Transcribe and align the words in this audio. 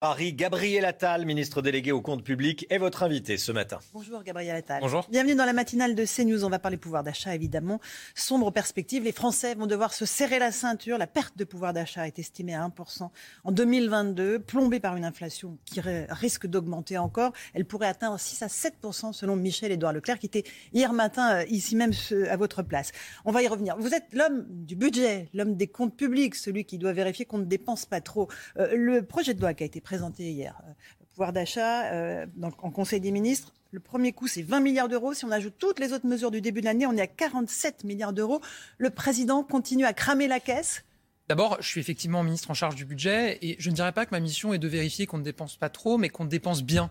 Paris, 0.00 0.32
Gabriel 0.32 0.86
Attal, 0.86 1.26
ministre 1.26 1.60
délégué 1.60 1.92
au 1.92 2.00
compte 2.00 2.24
public, 2.24 2.66
est 2.70 2.78
votre 2.78 3.02
invité 3.02 3.36
ce 3.36 3.52
matin. 3.52 3.80
Bonjour 3.92 4.22
Gabriel 4.22 4.56
Attal. 4.56 4.80
Bonjour. 4.80 5.06
Bienvenue 5.10 5.34
dans 5.34 5.44
la 5.44 5.52
matinale 5.52 5.94
de 5.94 6.06
CNews. 6.06 6.42
On 6.42 6.48
va 6.48 6.58
parler 6.58 6.78
pouvoir 6.78 7.04
d'achat 7.04 7.34
évidemment. 7.34 7.80
Sombre 8.14 8.50
perspective. 8.50 9.04
Les 9.04 9.12
Français 9.12 9.54
vont 9.54 9.66
devoir 9.66 9.92
se 9.92 10.06
serrer 10.06 10.38
la 10.38 10.52
ceinture. 10.52 10.96
La 10.96 11.06
perte 11.06 11.36
de 11.36 11.44
pouvoir 11.44 11.74
d'achat 11.74 12.06
est 12.06 12.18
estimée 12.18 12.54
à 12.54 12.66
1% 12.66 13.10
en 13.44 13.52
2022, 13.52 14.38
plombée 14.38 14.80
par 14.80 14.96
une 14.96 15.04
inflation 15.04 15.58
qui 15.66 15.82
risque 15.82 16.46
d'augmenter 16.46 16.96
encore. 16.96 17.34
Elle 17.52 17.66
pourrait 17.66 17.88
atteindre 17.88 18.18
6 18.18 18.42
à 18.42 18.46
7% 18.46 19.12
selon 19.12 19.36
Michel-Édouard 19.36 19.92
Leclerc 19.92 20.18
qui 20.18 20.26
était 20.28 20.44
hier 20.72 20.94
matin 20.94 21.40
euh, 21.40 21.44
ici 21.50 21.76
même 21.76 21.92
à 22.30 22.38
votre 22.38 22.62
place. 22.62 22.92
On 23.26 23.32
va 23.32 23.42
y 23.42 23.48
revenir. 23.48 23.76
Vous 23.76 23.92
êtes 23.92 24.06
l'homme 24.14 24.46
du 24.48 24.76
budget, 24.76 25.28
l'homme 25.34 25.56
des 25.56 25.66
comptes 25.66 25.94
publics, 25.94 26.36
celui 26.36 26.64
qui 26.64 26.78
doit 26.78 26.94
vérifier 26.94 27.26
qu'on 27.26 27.36
ne 27.36 27.44
dépense 27.44 27.84
pas 27.84 28.00
trop. 28.00 28.28
Euh, 28.58 28.74
le 28.74 29.02
projet 29.02 29.34
de 29.34 29.42
loi 29.42 29.52
qui 29.52 29.62
a 29.62 29.66
été 29.66 29.82
présenté 29.90 30.30
hier. 30.30 30.54
Euh, 30.68 30.72
pouvoir 31.14 31.32
d'achat 31.32 31.92
euh, 31.92 32.26
en 32.62 32.70
Conseil 32.70 33.00
des 33.00 33.10
ministres. 33.10 33.52
Le 33.72 33.80
premier 33.80 34.12
coup, 34.12 34.28
c'est 34.28 34.42
20 34.42 34.60
milliards 34.60 34.88
d'euros. 34.88 35.14
Si 35.14 35.24
on 35.24 35.32
ajoute 35.32 35.54
toutes 35.58 35.80
les 35.80 35.92
autres 35.92 36.06
mesures 36.06 36.30
du 36.30 36.40
début 36.40 36.60
de 36.60 36.66
l'année, 36.66 36.86
on 36.86 36.96
est 36.96 37.00
à 37.00 37.08
47 37.08 37.82
milliards 37.82 38.12
d'euros. 38.12 38.40
Le 38.78 38.90
président 38.90 39.42
continue 39.42 39.84
à 39.84 39.92
cramer 39.92 40.28
la 40.28 40.38
caisse. 40.38 40.84
D'abord, 41.28 41.56
je 41.60 41.66
suis 41.66 41.80
effectivement 41.80 42.22
ministre 42.22 42.52
en 42.52 42.54
charge 42.54 42.76
du 42.76 42.84
budget 42.84 43.38
et 43.42 43.56
je 43.58 43.68
ne 43.70 43.74
dirais 43.74 43.90
pas 43.90 44.06
que 44.06 44.12
ma 44.12 44.20
mission 44.20 44.54
est 44.54 44.58
de 44.58 44.68
vérifier 44.68 45.06
qu'on 45.06 45.18
ne 45.18 45.24
dépense 45.24 45.56
pas 45.56 45.70
trop, 45.70 45.98
mais 45.98 46.08
qu'on 46.08 46.24
dépense 46.24 46.62
bien 46.62 46.88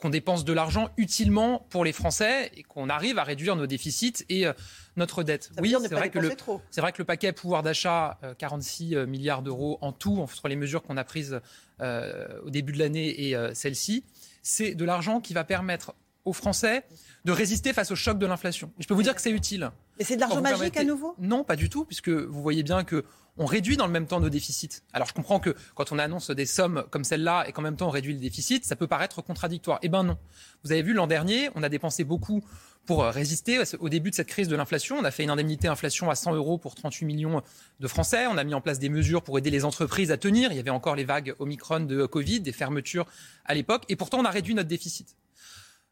qu'on 0.00 0.10
dépense 0.10 0.44
de 0.44 0.52
l'argent 0.52 0.90
utilement 0.96 1.66
pour 1.70 1.84
les 1.84 1.92
Français 1.92 2.50
et 2.56 2.62
qu'on 2.62 2.88
arrive 2.88 3.18
à 3.18 3.24
réduire 3.24 3.56
nos 3.56 3.66
déficits 3.66 4.24
et 4.28 4.46
euh, 4.46 4.52
notre 4.96 5.22
dette. 5.22 5.50
oui, 5.60 5.74
c'est 5.80 5.94
vrai, 5.94 6.10
que 6.10 6.18
le, 6.18 6.30
c'est 6.70 6.80
vrai 6.80 6.92
que 6.92 6.98
le 6.98 7.04
paquet 7.04 7.32
pouvoir 7.32 7.62
d'achat, 7.62 8.18
46 8.38 8.94
euh, 8.94 9.06
milliards 9.06 9.42
d'euros 9.42 9.78
en 9.80 9.92
tout, 9.92 10.18
entre 10.18 10.48
les 10.48 10.56
mesures 10.56 10.82
qu'on 10.82 10.96
a 10.96 11.04
prises 11.04 11.40
euh, 11.80 12.40
au 12.44 12.50
début 12.50 12.72
de 12.72 12.78
l'année 12.78 13.28
et 13.28 13.36
celle-ci, 13.54 14.04
c'est 14.42 14.74
de 14.74 14.84
l'argent 14.84 15.20
qui 15.20 15.34
va 15.34 15.44
permettre 15.44 15.94
aux 16.24 16.32
Français 16.32 16.84
de 17.24 17.32
résister 17.32 17.72
face 17.72 17.90
au 17.90 17.96
choc 17.96 18.18
de 18.18 18.26
l'inflation. 18.26 18.72
Je 18.78 18.86
peux 18.86 18.94
vous 18.94 19.02
dire 19.02 19.14
que 19.14 19.20
c'est 19.20 19.30
utile. 19.30 19.70
Et 19.98 20.04
c'est 20.04 20.16
de 20.16 20.20
l'argent 20.20 20.40
magique 20.40 20.76
à 20.76 20.84
nouveau? 20.84 21.14
Non, 21.18 21.44
pas 21.44 21.56
du 21.56 21.68
tout, 21.68 21.84
puisque 21.84 22.08
vous 22.08 22.42
voyez 22.42 22.62
bien 22.62 22.84
que 22.84 23.04
on 23.38 23.46
réduit 23.46 23.76
dans 23.76 23.86
le 23.86 23.92
même 23.92 24.06
temps 24.06 24.20
nos 24.20 24.28
déficits. 24.28 24.82
Alors 24.92 25.06
je 25.06 25.14
comprends 25.14 25.38
que 25.38 25.54
quand 25.76 25.92
on 25.92 25.98
annonce 25.98 26.30
des 26.30 26.46
sommes 26.46 26.84
comme 26.90 27.04
celle-là 27.04 27.44
et 27.46 27.52
qu'en 27.52 27.62
même 27.62 27.76
temps 27.76 27.86
on 27.86 27.90
réduit 27.90 28.12
le 28.12 28.18
déficit, 28.18 28.64
ça 28.64 28.74
peut 28.74 28.88
paraître 28.88 29.22
contradictoire. 29.22 29.78
Eh 29.82 29.88
ben 29.88 30.02
non. 30.02 30.18
Vous 30.64 30.72
avez 30.72 30.82
vu 30.82 30.92
l'an 30.92 31.06
dernier, 31.06 31.48
on 31.54 31.62
a 31.62 31.68
dépensé 31.68 32.02
beaucoup 32.02 32.42
pour 32.84 33.04
résister 33.04 33.60
au 33.80 33.88
début 33.88 34.10
de 34.10 34.14
cette 34.14 34.28
crise 34.28 34.48
de 34.48 34.56
l'inflation. 34.56 34.96
On 34.96 35.04
a 35.04 35.10
fait 35.10 35.22
une 35.22 35.30
indemnité 35.30 35.68
inflation 35.68 36.10
à 36.10 36.14
100 36.14 36.34
euros 36.34 36.58
pour 36.58 36.74
38 36.74 37.04
millions 37.04 37.42
de 37.80 37.86
Français. 37.86 38.26
On 38.26 38.38
a 38.38 38.44
mis 38.44 38.54
en 38.54 38.60
place 38.60 38.78
des 38.78 38.88
mesures 38.88 39.22
pour 39.22 39.38
aider 39.38 39.50
les 39.50 39.64
entreprises 39.64 40.10
à 40.10 40.16
tenir. 40.16 40.50
Il 40.52 40.56
y 40.56 40.60
avait 40.60 40.70
encore 40.70 40.96
les 40.96 41.04
vagues 41.04 41.34
Omicron 41.38 41.80
de 41.80 42.06
Covid, 42.06 42.40
des 42.40 42.52
fermetures 42.52 43.06
à 43.44 43.54
l'époque. 43.54 43.84
Et 43.88 43.94
pourtant, 43.94 44.18
on 44.18 44.24
a 44.24 44.30
réduit 44.30 44.54
notre 44.54 44.68
déficit. 44.68 45.16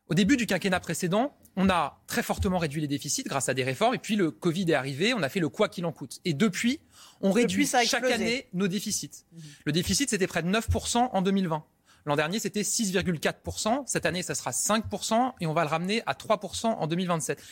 Au 0.09 0.15
début 0.15 0.37
du 0.37 0.47
quinquennat 0.47 0.79
précédent, 0.81 1.37
on 1.57 1.69
a 1.69 2.01
très 2.07 2.23
fortement 2.23 2.59
réduit 2.59 2.81
les 2.81 2.87
déficits 2.87 3.25
grâce 3.25 3.49
à 3.49 3.55
des 3.55 3.65
réformes. 3.65 3.95
Et 3.95 3.99
puis 3.99 4.15
le 4.15 4.31
Covid 4.31 4.71
est 4.71 4.75
arrivé, 4.75 5.15
on 5.15 5.23
a 5.23 5.29
fait 5.29 5.41
le 5.41 5.49
quoi 5.49 5.69
qu'il 5.69 5.85
en 5.85 5.93
coûte. 5.93 6.21
Et 6.25 6.33
depuis, 6.33 6.81
on 7.21 7.33
réduit 7.33 7.67
chaque 7.67 8.05
année 8.05 8.47
nos 8.53 8.69
déficits. 8.69 9.25
Mhm. 9.33 9.43
Le 9.65 9.73
déficit, 9.73 10.11
c'était 10.11 10.27
près 10.27 10.43
de 10.43 10.49
9% 10.49 11.11
en 11.13 11.23
2020. 11.23 11.65
L'an 12.05 12.15
dernier, 12.15 12.39
c'était 12.39 12.63
6,4%. 12.63 13.83
Cette 13.87 14.07
année, 14.07 14.23
ça 14.23 14.37
sera 14.37 14.53
5% 14.53 15.35
et 15.41 15.47
on 15.47 15.53
va 15.53 15.65
le 15.65 15.69
ramener 15.69 16.03
à 16.07 16.15
3% 16.15 16.67
en 16.69 16.87
2027. 16.87 17.43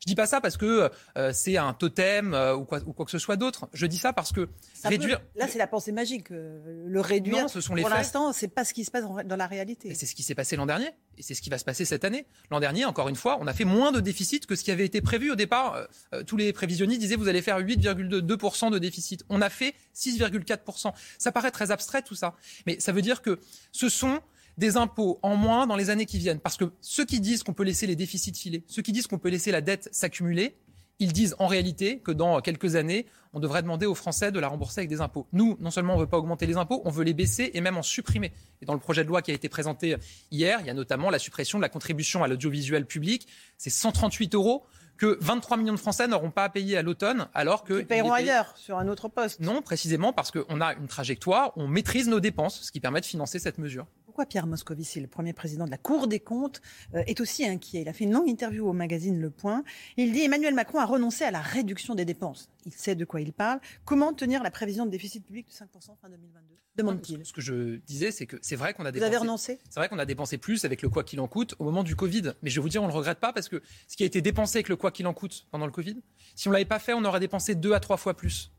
Je 0.00 0.06
dis 0.06 0.14
pas 0.14 0.26
ça 0.26 0.40
parce 0.40 0.56
que 0.56 0.90
euh, 1.16 1.32
c'est 1.32 1.56
un 1.56 1.72
totem 1.72 2.34
euh, 2.34 2.54
ou, 2.54 2.64
quoi, 2.64 2.80
ou 2.86 2.92
quoi 2.92 3.04
que 3.04 3.10
ce 3.10 3.18
soit 3.18 3.36
d'autre. 3.36 3.68
Je 3.72 3.86
dis 3.86 3.98
ça 3.98 4.12
parce 4.12 4.32
que 4.32 4.48
réduire. 4.84 5.20
Là, 5.36 5.46
c'est 5.48 5.58
la 5.58 5.66
pensée 5.66 5.92
magique. 5.92 6.30
Euh, 6.30 6.84
le 6.86 7.00
réduire. 7.00 7.42
Non, 7.42 7.48
ce 7.48 7.60
sont 7.60 7.74
les 7.74 7.82
Pour 7.82 7.90
l'instant, 7.90 8.32
c'est 8.32 8.48
pas 8.48 8.64
ce 8.64 8.74
qui 8.74 8.84
se 8.84 8.90
passe 8.90 9.04
dans 9.24 9.36
la 9.36 9.46
réalité. 9.46 9.94
C'est 9.94 10.06
ce 10.06 10.14
qui 10.14 10.22
s'est 10.22 10.34
passé 10.34 10.56
l'an 10.56 10.66
dernier 10.66 10.90
et 11.16 11.22
c'est 11.22 11.34
ce 11.34 11.42
qui 11.42 11.50
va 11.50 11.58
se 11.58 11.64
passer 11.64 11.84
cette 11.84 12.04
année. 12.04 12.26
L'an 12.50 12.60
dernier, 12.60 12.84
encore 12.84 13.08
une 13.08 13.16
fois, 13.16 13.38
on 13.40 13.46
a 13.46 13.52
fait 13.52 13.64
moins 13.64 13.92
de 13.92 14.00
déficit 14.00 14.46
que 14.46 14.54
ce 14.54 14.62
qui 14.62 14.70
avait 14.70 14.86
été 14.86 15.00
prévu 15.00 15.30
au 15.32 15.36
départ. 15.36 15.88
tous 16.26 16.36
les 16.36 16.52
prévisionnistes 16.52 17.00
disaient 17.00 17.16
vous 17.16 17.28
allez 17.28 17.42
faire 17.42 17.58
8,2% 17.58 18.70
de 18.70 18.78
déficit. 18.78 19.24
On 19.28 19.42
a 19.42 19.50
fait 19.50 19.74
6,4%. 19.94 20.92
Ça 21.18 21.32
paraît 21.32 21.50
très 21.50 21.70
abstrait 21.70 22.02
tout 22.02 22.14
ça, 22.14 22.34
mais 22.66 22.78
ça 22.78 22.92
veut 22.92 23.02
dire 23.02 23.22
que 23.22 23.40
ce 23.72 23.88
sont 23.88 24.20
des 24.58 24.76
impôts 24.76 25.18
en 25.22 25.36
moins 25.36 25.66
dans 25.66 25.76
les 25.76 25.88
années 25.88 26.04
qui 26.04 26.18
viennent. 26.18 26.40
Parce 26.40 26.56
que 26.56 26.66
ceux 26.80 27.04
qui 27.04 27.20
disent 27.20 27.42
qu'on 27.42 27.54
peut 27.54 27.62
laisser 27.62 27.86
les 27.86 27.96
déficits 27.96 28.34
filer, 28.34 28.64
ceux 28.66 28.82
qui 28.82 28.92
disent 28.92 29.06
qu'on 29.06 29.18
peut 29.18 29.30
laisser 29.30 29.52
la 29.52 29.60
dette 29.60 29.88
s'accumuler, 29.92 30.56
ils 30.98 31.12
disent 31.12 31.36
en 31.38 31.46
réalité 31.46 32.00
que 32.00 32.10
dans 32.10 32.40
quelques 32.40 32.74
années, 32.74 33.06
on 33.32 33.38
devrait 33.38 33.62
demander 33.62 33.86
aux 33.86 33.94
Français 33.94 34.32
de 34.32 34.40
la 34.40 34.48
rembourser 34.48 34.80
avec 34.80 34.90
des 34.90 35.00
impôts. 35.00 35.28
Nous, 35.32 35.56
non 35.60 35.70
seulement 35.70 35.94
on 35.94 35.96
ne 35.96 36.02
veut 36.02 36.08
pas 36.08 36.18
augmenter 36.18 36.44
les 36.46 36.56
impôts, 36.56 36.82
on 36.84 36.90
veut 36.90 37.04
les 37.04 37.14
baisser 37.14 37.52
et 37.54 37.60
même 37.60 37.76
en 37.76 37.82
supprimer. 37.82 38.32
Et 38.60 38.66
dans 38.66 38.72
le 38.74 38.80
projet 38.80 39.04
de 39.04 39.08
loi 39.08 39.22
qui 39.22 39.30
a 39.30 39.34
été 39.34 39.48
présenté 39.48 39.96
hier, 40.32 40.58
il 40.60 40.66
y 40.66 40.70
a 40.70 40.74
notamment 40.74 41.10
la 41.10 41.20
suppression 41.20 41.58
de 41.58 41.62
la 41.62 41.68
contribution 41.68 42.24
à 42.24 42.28
l'audiovisuel 42.28 42.84
public. 42.84 43.28
C'est 43.58 43.70
138 43.70 44.34
euros 44.34 44.64
que 44.96 45.16
23 45.20 45.56
millions 45.58 45.74
de 45.74 45.78
Français 45.78 46.08
n'auront 46.08 46.32
pas 46.32 46.42
à 46.42 46.48
payer 46.48 46.76
à 46.76 46.82
l'automne, 46.82 47.28
alors 47.32 47.62
que... 47.62 47.78
Ils 47.78 47.86
paieront 47.86 48.12
ailleurs, 48.12 48.52
sur 48.56 48.78
un 48.78 48.88
autre 48.88 49.08
poste. 49.08 49.38
Non, 49.38 49.62
précisément 49.62 50.12
parce 50.12 50.32
qu'on 50.32 50.60
a 50.60 50.74
une 50.74 50.88
trajectoire, 50.88 51.52
on 51.54 51.68
maîtrise 51.68 52.08
nos 52.08 52.18
dépenses, 52.18 52.62
ce 52.62 52.72
qui 52.72 52.80
permet 52.80 53.00
de 53.00 53.06
financer 53.06 53.38
cette 53.38 53.58
mesure 53.58 53.86
pourquoi 54.18 54.30
Pierre 54.30 54.48
Moscovici, 54.48 55.00
le 55.00 55.06
premier 55.06 55.32
président 55.32 55.64
de 55.64 55.70
la 55.70 55.78
Cour 55.78 56.08
des 56.08 56.18
comptes, 56.18 56.60
euh, 56.92 57.04
est 57.06 57.20
aussi 57.20 57.46
inquiet? 57.46 57.82
Il 57.82 57.88
a 57.88 57.92
fait 57.92 58.02
une 58.02 58.12
longue 58.12 58.28
interview 58.28 58.68
au 58.68 58.72
magazine 58.72 59.20
Le 59.20 59.30
Point. 59.30 59.62
Il 59.96 60.10
dit 60.10 60.22
Emmanuel 60.22 60.54
Macron 60.54 60.80
a 60.80 60.86
renoncé 60.86 61.22
à 61.22 61.30
la 61.30 61.40
réduction 61.40 61.94
des 61.94 62.04
dépenses. 62.04 62.50
Il 62.66 62.72
sait 62.72 62.96
de 62.96 63.04
quoi 63.04 63.20
il 63.20 63.32
parle. 63.32 63.60
Comment 63.84 64.12
tenir 64.12 64.42
la 64.42 64.50
prévision 64.50 64.86
de 64.86 64.90
déficit 64.90 65.24
public 65.24 65.46
de 65.46 65.52
5% 65.52 65.58
fin 66.02 66.08
2022 66.08 66.56
demande-t-il. 66.76 67.24
Ce 67.24 67.32
que 67.32 67.40
je 67.40 67.76
disais, 67.86 68.10
c'est 68.10 68.26
que 68.26 68.36
c'est 68.42 68.56
vrai 68.56 68.74
qu'on 68.74 68.84
a 68.86 68.90
dépensé. 68.90 69.08
Vous 69.08 69.14
avez 69.14 69.22
renoncé? 69.22 69.60
C'est 69.70 69.78
vrai 69.78 69.88
qu'on 69.88 70.00
a 70.00 70.04
dépensé 70.04 70.36
plus 70.36 70.64
avec 70.64 70.82
le 70.82 70.88
quoi 70.88 71.04
qu'il 71.04 71.20
en 71.20 71.28
coûte 71.28 71.54
au 71.60 71.64
moment 71.64 71.84
du 71.84 71.94
Covid. 71.94 72.32
Mais 72.42 72.50
je 72.50 72.56
vais 72.56 72.62
vous 72.62 72.68
dire, 72.68 72.82
on 72.82 72.86
ne 72.86 72.92
le 72.92 72.98
regrette 72.98 73.20
pas 73.20 73.32
parce 73.32 73.48
que 73.48 73.62
ce 73.86 73.96
qui 73.96 74.02
a 74.02 74.06
été 74.06 74.20
dépensé 74.20 74.58
avec 74.58 74.68
le 74.68 74.74
quoi 74.74 74.90
qu'il 74.90 75.06
en 75.06 75.14
coûte 75.14 75.46
pendant 75.52 75.66
le 75.66 75.72
Covid, 75.72 75.96
si 76.34 76.48
on 76.48 76.50
l'avait 76.50 76.64
pas 76.64 76.80
fait, 76.80 76.92
on 76.92 77.04
aurait 77.04 77.20
dépensé 77.20 77.54
deux 77.54 77.72
à 77.72 77.78
trois 77.78 77.98
fois 77.98 78.16
plus. 78.16 78.50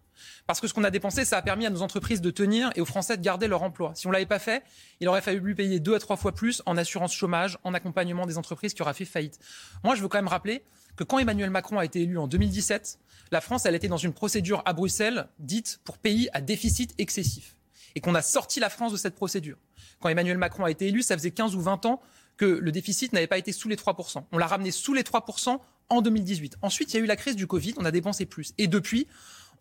Parce 0.47 0.59
que 0.59 0.67
ce 0.67 0.73
qu'on 0.73 0.83
a 0.83 0.91
dépensé, 0.91 1.25
ça 1.25 1.37
a 1.37 1.41
permis 1.41 1.65
à 1.65 1.69
nos 1.69 1.81
entreprises 1.81 2.21
de 2.21 2.31
tenir 2.31 2.71
et 2.75 2.81
aux 2.81 2.85
Français 2.85 3.17
de 3.17 3.21
garder 3.21 3.47
leur 3.47 3.63
emploi. 3.63 3.91
Si 3.95 4.07
on 4.07 4.11
l'avait 4.11 4.25
pas 4.25 4.39
fait, 4.39 4.63
il 4.99 5.07
aurait 5.07 5.21
fallu 5.21 5.55
payer 5.55 5.79
deux 5.79 5.95
à 5.95 5.99
trois 5.99 6.17
fois 6.17 6.33
plus 6.33 6.61
en 6.65 6.77
assurance 6.77 7.13
chômage, 7.13 7.57
en 7.63 7.73
accompagnement 7.73 8.25
des 8.25 8.37
entreprises 8.37 8.73
qui 8.73 8.81
auraient 8.81 8.93
fait 8.93 9.05
faillite. 9.05 9.39
Moi, 9.83 9.95
je 9.95 10.01
veux 10.01 10.07
quand 10.07 10.17
même 10.17 10.27
rappeler 10.27 10.63
que 10.95 11.03
quand 11.03 11.19
Emmanuel 11.19 11.49
Macron 11.49 11.79
a 11.79 11.85
été 11.85 12.01
élu 12.01 12.17
en 12.17 12.27
2017, 12.27 12.99
la 13.31 13.41
France, 13.41 13.65
elle 13.65 13.75
était 13.75 13.87
dans 13.87 13.97
une 13.97 14.13
procédure 14.13 14.61
à 14.65 14.73
Bruxelles 14.73 15.27
dite 15.39 15.79
pour 15.83 15.97
pays 15.97 16.29
à 16.33 16.41
déficit 16.41 16.93
excessif. 16.97 17.55
Et 17.95 18.01
qu'on 18.01 18.15
a 18.15 18.21
sorti 18.21 18.59
la 18.59 18.69
France 18.69 18.91
de 18.91 18.97
cette 18.97 19.15
procédure. 19.15 19.57
Quand 19.99 20.09
Emmanuel 20.09 20.37
Macron 20.37 20.65
a 20.65 20.71
été 20.71 20.87
élu, 20.87 21.01
ça 21.01 21.17
faisait 21.17 21.31
15 21.31 21.55
ou 21.55 21.61
20 21.61 21.85
ans 21.85 22.01
que 22.37 22.45
le 22.45 22.71
déficit 22.71 23.13
n'avait 23.13 23.27
pas 23.27 23.37
été 23.37 23.51
sous 23.51 23.67
les 23.67 23.75
3%. 23.75 24.23
On 24.31 24.37
l'a 24.37 24.47
ramené 24.47 24.71
sous 24.71 24.93
les 24.93 25.03
3% 25.03 25.59
en 25.89 26.01
2018. 26.01 26.57
Ensuite, 26.61 26.93
il 26.93 26.97
y 26.97 26.99
a 26.99 27.03
eu 27.03 27.07
la 27.07 27.15
crise 27.15 27.35
du 27.35 27.47
Covid, 27.47 27.73
on 27.77 27.85
a 27.85 27.91
dépensé 27.91 28.25
plus. 28.25 28.53
Et 28.57 28.67
depuis, 28.67 29.07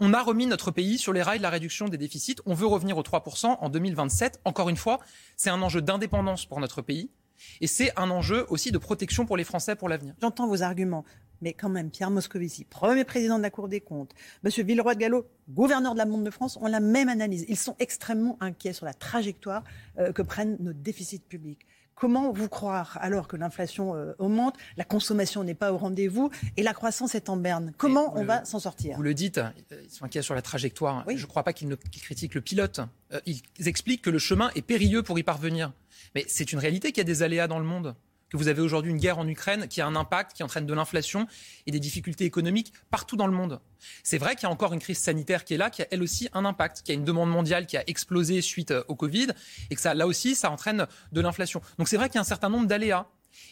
on 0.01 0.13
a 0.13 0.23
remis 0.23 0.47
notre 0.47 0.71
pays 0.71 0.99
sur 0.99 1.13
les 1.13 1.23
rails 1.23 1.39
de 1.39 1.43
la 1.43 1.51
réduction 1.51 1.89
des 1.89 1.99
déficits. 1.99 2.37
On 2.47 2.55
veut 2.55 2.67
revenir 2.67 2.97
aux 2.99 3.03
3% 3.03 3.57
en 3.61 3.69
2027. 3.69 4.41
Encore 4.45 4.69
une 4.69 4.77
fois, 4.77 5.01
c'est 5.37 5.51
un 5.51 5.61
enjeu 5.61 5.83
d'indépendance 5.83 6.47
pour 6.47 6.61
notre 6.61 6.83
pays. 6.83 7.11
Et 7.61 7.67
c'est 7.67 7.93
un 7.99 8.11
enjeu 8.11 8.47
aussi 8.49 8.73
de 8.73 8.79
protection 8.79 9.27
pour 9.27 9.37
les 9.37 9.45
Français 9.45 9.77
pour 9.77 9.89
l'avenir. 9.89 10.15
J'entends 10.21 10.49
vos 10.49 10.63
arguments. 10.63 11.05
Mais 11.41 11.53
quand 11.53 11.69
même, 11.69 11.91
Pierre 11.91 12.11
Moscovici, 12.11 12.65
premier 12.65 13.05
président 13.05 13.39
de 13.39 13.43
la 13.43 13.51
Cour 13.51 13.69
des 13.69 13.81
comptes, 13.81 14.13
Monsieur 14.43 14.65
Villeroy 14.65 14.95
de 14.95 15.01
Gallo, 15.01 15.27
gouverneur 15.49 15.93
de 15.93 15.99
la 15.99 16.05
Banque 16.05 16.25
de 16.25 16.31
France, 16.31 16.59
ont 16.61 16.67
la 16.67 16.81
même 16.81 17.09
analyse. 17.09 17.45
Ils 17.49 17.57
sont 17.57 17.77
extrêmement 17.79 18.37
inquiets 18.41 18.73
sur 18.73 18.87
la 18.87 18.95
trajectoire 18.95 19.63
euh, 19.99 20.13
que 20.13 20.23
prennent 20.23 20.57
nos 20.59 20.73
déficits 20.73 21.21
publics. 21.21 21.65
Comment 21.99 22.31
vous 22.31 22.49
croire 22.49 22.97
alors 23.01 23.27
que 23.27 23.37
l'inflation 23.37 23.97
euh, 23.97 24.13
augmente, 24.19 24.55
la 24.77 24.85
consommation 24.85 25.43
n'est 25.43 25.55
pas 25.55 25.73
au 25.73 25.79
rendez-vous 25.79 26.31
et 26.57 26.63
la 26.63 26.73
croissance 26.73 27.17
est 27.17 27.29
en 27.29 27.37
berne? 27.37 27.73
Comment 27.77 28.17
on 28.17 28.25
va 28.25 28.45
s'en 28.45 28.61
sortir? 28.61 28.97
Vous 28.97 29.03
le 29.03 29.15
dites, 29.15 29.39
euh, 29.39 29.51
ils 29.83 29.91
sont 29.91 30.05
inquiets 30.05 30.23
sur 30.23 30.37
la 30.37 30.43
trajectoire. 30.43 31.05
Je 31.09 31.21
ne 31.21 31.27
crois 31.27 31.43
pas 31.43 31.53
qu'ils 31.53 31.77
critiquent 32.01 32.35
le 32.35 32.41
pilote. 32.41 32.81
Euh, 33.13 33.21
ils 33.27 33.43
expliquent 33.67 34.03
que 34.03 34.11
le 34.11 34.21
chemin 34.21 34.53
est 34.55 34.63
périlleux 34.63 35.03
pour 35.03 35.19
y 35.19 35.25
parvenir. 35.25 35.73
Mais 36.15 36.25
c'est 36.29 36.53
une 36.53 36.61
réalité 36.61 36.93
qu'il 36.93 36.99
y 36.99 37.01
a 37.01 37.05
des 37.05 37.25
aléas 37.25 37.49
dans 37.49 37.59
le 37.59 37.65
monde 37.65 37.97
que 38.31 38.37
vous 38.37 38.49
avez 38.49 38.61
aujourd'hui 38.61 38.91
une 38.91 38.99
guerre 38.99 39.19
en 39.19 39.27
Ukraine 39.27 39.69
qui 39.69 39.81
a 39.81 39.87
un 39.87 39.97
impact, 39.97 40.37
qui 40.37 40.43
entraîne 40.43 40.67
de 40.67 40.75
l'inflation 40.75 41.27
et 41.67 41.71
des 41.71 41.81
difficultés 41.81 42.25
économiques 42.25 42.73
partout 42.91 43.17
dans 43.17 43.27
le 43.27 43.33
monde. 43.33 43.61
C'est 44.03 44.19
vrai 44.19 44.35
qu'il 44.35 44.45
y 44.45 44.47
a 44.47 44.51
encore 44.51 44.73
une 44.73 44.81
crise 44.81 44.99
sanitaire 44.99 45.45
qui 45.45 45.55
est 45.55 45.57
là, 45.57 45.71
qui 45.71 45.83
a 45.83 45.87
elle 45.91 46.03
aussi 46.03 46.29
un 46.33 46.45
impact, 46.45 46.83
qui 46.83 46.93
a 46.93 46.95
une 46.95 47.05
demande 47.05 47.31
mondiale 47.31 47.67
qui 47.67 47.77
a 47.77 47.85
explosé 47.87 48.41
suite 48.43 48.71
euh, 48.71 48.85
au 48.89 48.95
Covid 48.95 49.29
et 49.71 49.75
que 49.75 49.81
ça, 49.81 49.95
là 49.95 50.07
aussi, 50.07 50.35
ça 50.35 50.51
entraîne 50.51 50.87
de 51.13 51.21
l'inflation. 51.21 51.61
Donc 51.79 51.89
c'est 51.89 51.97
vrai 51.97 52.09
qu'il 52.09 52.17
y 52.17 52.19
a 52.19 52.23
un 52.23 52.25
certain 52.25 52.49
nombre 52.49 52.67
d'aléas. 52.67 53.07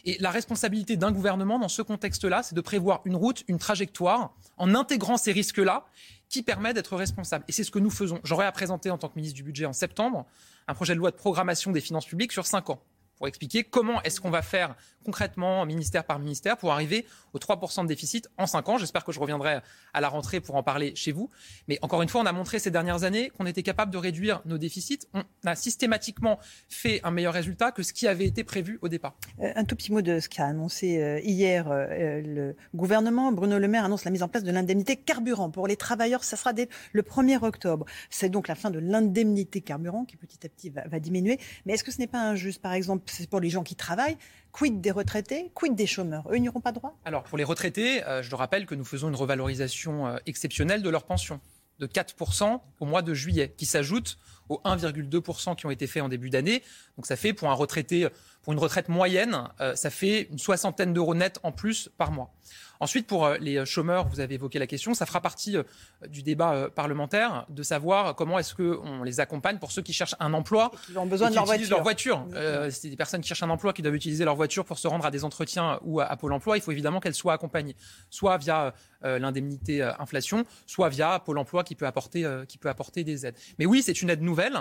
Et 0.04 0.16
la 0.18 0.30
responsabilité 0.30 0.96
d'un 0.96 1.12
gouvernement 1.12 1.58
dans 1.58 1.68
ce 1.68 1.82
contexte-là, 1.82 2.42
c'est 2.42 2.54
de 2.54 2.60
prévoir 2.60 3.02
une 3.04 3.14
route, 3.14 3.44
une 3.46 3.58
trajectoire, 3.58 4.34
en 4.56 4.74
intégrant 4.74 5.16
ces 5.16 5.32
risques-là, 5.32 5.84
qui 6.28 6.42
permet 6.42 6.74
d'être 6.74 6.96
responsable. 6.96 7.44
Et 7.46 7.52
c'est 7.52 7.62
ce 7.62 7.70
que 7.70 7.78
nous 7.78 7.90
faisons. 7.90 8.20
J'aurai 8.24 8.46
à 8.46 8.52
présenter 8.52 8.90
en 8.90 8.98
tant 8.98 9.08
que 9.08 9.14
ministre 9.14 9.36
du 9.36 9.44
Budget 9.44 9.66
en 9.66 9.72
septembre 9.72 10.26
un 10.66 10.74
projet 10.74 10.94
de 10.94 10.98
loi 10.98 11.12
de 11.12 11.16
programmation 11.16 11.70
des 11.70 11.80
finances 11.80 12.06
publiques 12.06 12.32
sur 12.32 12.46
cinq 12.46 12.70
ans 12.70 12.82
pour 13.16 13.28
expliquer 13.28 13.64
comment 13.64 14.02
est-ce 14.02 14.20
qu'on 14.20 14.30
va 14.30 14.42
faire 14.42 14.76
concrètement, 15.06 15.64
ministère 15.64 16.04
par 16.04 16.18
ministère, 16.18 16.56
pour 16.56 16.72
arriver 16.72 17.06
aux 17.32 17.38
3% 17.38 17.82
de 17.82 17.86
déficit 17.86 18.28
en 18.38 18.46
5 18.48 18.68
ans. 18.68 18.76
J'espère 18.76 19.04
que 19.04 19.12
je 19.12 19.20
reviendrai 19.20 19.60
à 19.94 20.00
la 20.00 20.08
rentrée 20.08 20.40
pour 20.40 20.56
en 20.56 20.64
parler 20.64 20.96
chez 20.96 21.12
vous. 21.12 21.30
Mais 21.68 21.78
encore 21.80 22.02
une 22.02 22.08
fois, 22.08 22.22
on 22.22 22.26
a 22.26 22.32
montré 22.32 22.58
ces 22.58 22.72
dernières 22.72 23.04
années 23.04 23.30
qu'on 23.30 23.46
était 23.46 23.62
capable 23.62 23.92
de 23.92 23.98
réduire 23.98 24.42
nos 24.46 24.58
déficits. 24.58 25.06
On 25.14 25.22
a 25.44 25.54
systématiquement 25.54 26.40
fait 26.68 27.00
un 27.04 27.12
meilleur 27.12 27.34
résultat 27.34 27.70
que 27.70 27.84
ce 27.84 27.92
qui 27.92 28.08
avait 28.08 28.26
été 28.26 28.42
prévu 28.42 28.80
au 28.82 28.88
départ. 28.88 29.16
Euh, 29.40 29.52
un 29.54 29.64
tout 29.64 29.76
petit 29.76 29.92
mot 29.92 30.02
de 30.02 30.18
ce 30.18 30.28
qu'a 30.28 30.46
annoncé 30.46 31.00
euh, 31.00 31.20
hier 31.20 31.70
euh, 31.70 32.20
le 32.20 32.56
gouvernement. 32.74 33.30
Bruno 33.30 33.60
Le 33.60 33.68
Maire 33.68 33.84
annonce 33.84 34.04
la 34.04 34.10
mise 34.10 34.24
en 34.24 34.28
place 34.28 34.42
de 34.42 34.50
l'indemnité 34.50 34.96
carburant 34.96 35.50
pour 35.50 35.68
les 35.68 35.76
travailleurs. 35.76 36.24
Ça 36.24 36.36
sera 36.36 36.52
dès 36.52 36.68
le 36.92 37.02
1er 37.02 37.44
octobre. 37.44 37.86
C'est 38.10 38.28
donc 38.28 38.48
la 38.48 38.56
fin 38.56 38.72
de 38.72 38.80
l'indemnité 38.80 39.60
carburant 39.60 40.04
qui 40.04 40.16
petit 40.16 40.44
à 40.44 40.48
petit 40.48 40.70
va, 40.70 40.88
va 40.88 40.98
diminuer. 40.98 41.38
Mais 41.64 41.74
est-ce 41.74 41.84
que 41.84 41.92
ce 41.92 41.98
n'est 41.98 42.08
pas 42.08 42.20
injuste, 42.20 42.60
par 42.60 42.72
exemple, 42.72 43.04
c'est 43.12 43.28
pour 43.28 43.40
les 43.40 43.50
gens 43.50 43.62
qui 43.62 43.76
travaillent 43.76 44.18
Quid 44.52 44.80
des 44.80 44.90
retraités 44.90 45.50
Quid 45.54 45.74
des 45.74 45.86
chômeurs? 45.86 46.24
Eux 46.30 46.38
n'auront 46.38 46.60
pas 46.60 46.72
droit? 46.72 46.96
Alors, 47.04 47.24
pour 47.24 47.38
les 47.38 47.44
retraités, 47.44 48.04
euh, 48.04 48.22
je 48.22 48.30
le 48.30 48.36
rappelle 48.36 48.66
que 48.66 48.74
nous 48.74 48.84
faisons 48.84 49.08
une 49.08 49.16
revalorisation 49.16 50.06
euh, 50.06 50.16
exceptionnelle 50.26 50.82
de 50.82 50.90
leur 50.90 51.04
pension 51.04 51.40
de 51.78 51.86
4% 51.86 52.60
au 52.80 52.86
mois 52.86 53.02
de 53.02 53.12
juillet, 53.12 53.54
qui 53.56 53.66
s'ajoute 53.66 54.18
aux 54.48 54.60
1,2% 54.64 55.56
qui 55.56 55.66
ont 55.66 55.70
été 55.70 55.86
faits 55.86 56.02
en 56.02 56.08
début 56.08 56.30
d'année. 56.30 56.62
Donc 56.96 57.06
ça 57.06 57.16
fait 57.16 57.32
pour 57.32 57.50
un 57.50 57.54
retraité, 57.54 58.08
pour 58.42 58.52
une 58.52 58.58
retraite 58.58 58.88
moyenne, 58.88 59.48
euh, 59.60 59.74
ça 59.74 59.90
fait 59.90 60.28
une 60.30 60.38
soixantaine 60.38 60.92
d'euros 60.92 61.14
net 61.14 61.38
en 61.42 61.52
plus 61.52 61.90
par 61.98 62.12
mois. 62.12 62.32
Ensuite, 62.80 63.06
pour 63.06 63.26
euh, 63.26 63.36
les 63.38 63.64
chômeurs, 63.64 64.08
vous 64.08 64.20
avez 64.20 64.34
évoqué 64.34 64.58
la 64.58 64.66
question, 64.66 64.94
ça 64.94 65.06
fera 65.06 65.20
partie 65.20 65.56
euh, 65.56 65.62
du 66.08 66.22
débat 66.22 66.52
euh, 66.52 66.68
parlementaire 66.68 67.46
de 67.48 67.62
savoir 67.62 68.14
comment 68.14 68.38
est-ce 68.38 68.54
qu'on 68.54 69.02
les 69.02 69.20
accompagne 69.20 69.58
pour 69.58 69.72
ceux 69.72 69.82
qui 69.82 69.92
cherchent 69.92 70.16
un 70.20 70.32
emploi. 70.34 70.70
Et 70.88 70.92
qui 70.92 70.98
ont 70.98 71.06
besoin 71.06 71.30
de 71.30 71.34
leur 71.34 71.44
voiture. 71.44 71.70
Leur 71.70 71.82
voiture. 71.82 72.26
Euh, 72.34 72.70
c'est 72.70 72.88
des 72.88 72.96
personnes 72.96 73.20
qui 73.20 73.28
cherchent 73.28 73.42
un 73.42 73.50
emploi, 73.50 73.72
qui 73.72 73.82
doivent 73.82 73.94
utiliser 73.94 74.24
leur 74.24 74.36
voiture 74.36 74.64
pour 74.64 74.78
se 74.78 74.88
rendre 74.88 75.06
à 75.06 75.10
des 75.10 75.24
entretiens 75.24 75.78
ou 75.82 76.00
à, 76.00 76.04
à 76.04 76.16
Pôle 76.16 76.32
emploi. 76.32 76.56
Il 76.56 76.60
faut 76.60 76.72
évidemment 76.72 77.00
qu'elles 77.00 77.14
soient 77.14 77.34
accompagnées, 77.34 77.76
soit 78.10 78.36
via 78.38 78.74
euh, 79.04 79.18
l'indemnité 79.18 79.82
euh, 79.82 79.92
inflation, 79.98 80.44
soit 80.66 80.88
via 80.88 81.18
Pôle 81.20 81.38
emploi 81.38 81.64
qui 81.64 81.74
peut, 81.74 81.86
apporter, 81.86 82.24
euh, 82.24 82.44
qui 82.44 82.58
peut 82.58 82.68
apporter 82.68 83.04
des 83.04 83.26
aides. 83.26 83.36
Mais 83.58 83.66
oui, 83.66 83.82
c'est 83.82 84.00
une 84.00 84.10
aide 84.10 84.22
nouvelle 84.22 84.56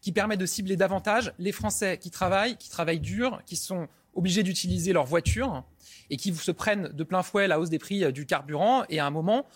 qui 0.00 0.10
permet 0.10 0.36
de 0.36 0.46
cibler 0.46 0.76
davantage 0.76 1.32
les 1.38 1.52
Français 1.52 1.98
qui 1.98 2.10
travaillent, 2.10 2.56
qui 2.56 2.70
travaillent 2.70 3.00
dur, 3.00 3.42
qui 3.44 3.56
sont 3.56 3.86
obligés 4.14 4.42
d'utiliser 4.42 4.92
leur 4.92 5.04
voiture 5.04 5.64
et 6.10 6.16
qui 6.16 6.34
se 6.34 6.50
prennent 6.50 6.88
de 6.88 7.04
plein 7.04 7.22
fouet 7.22 7.48
la 7.48 7.58
hausse 7.58 7.70
des 7.70 7.78
prix 7.78 8.12
du 8.12 8.26
carburant. 8.26 8.84
Et 8.88 8.98
à 8.98 9.06
un 9.06 9.10
moment, 9.10 9.46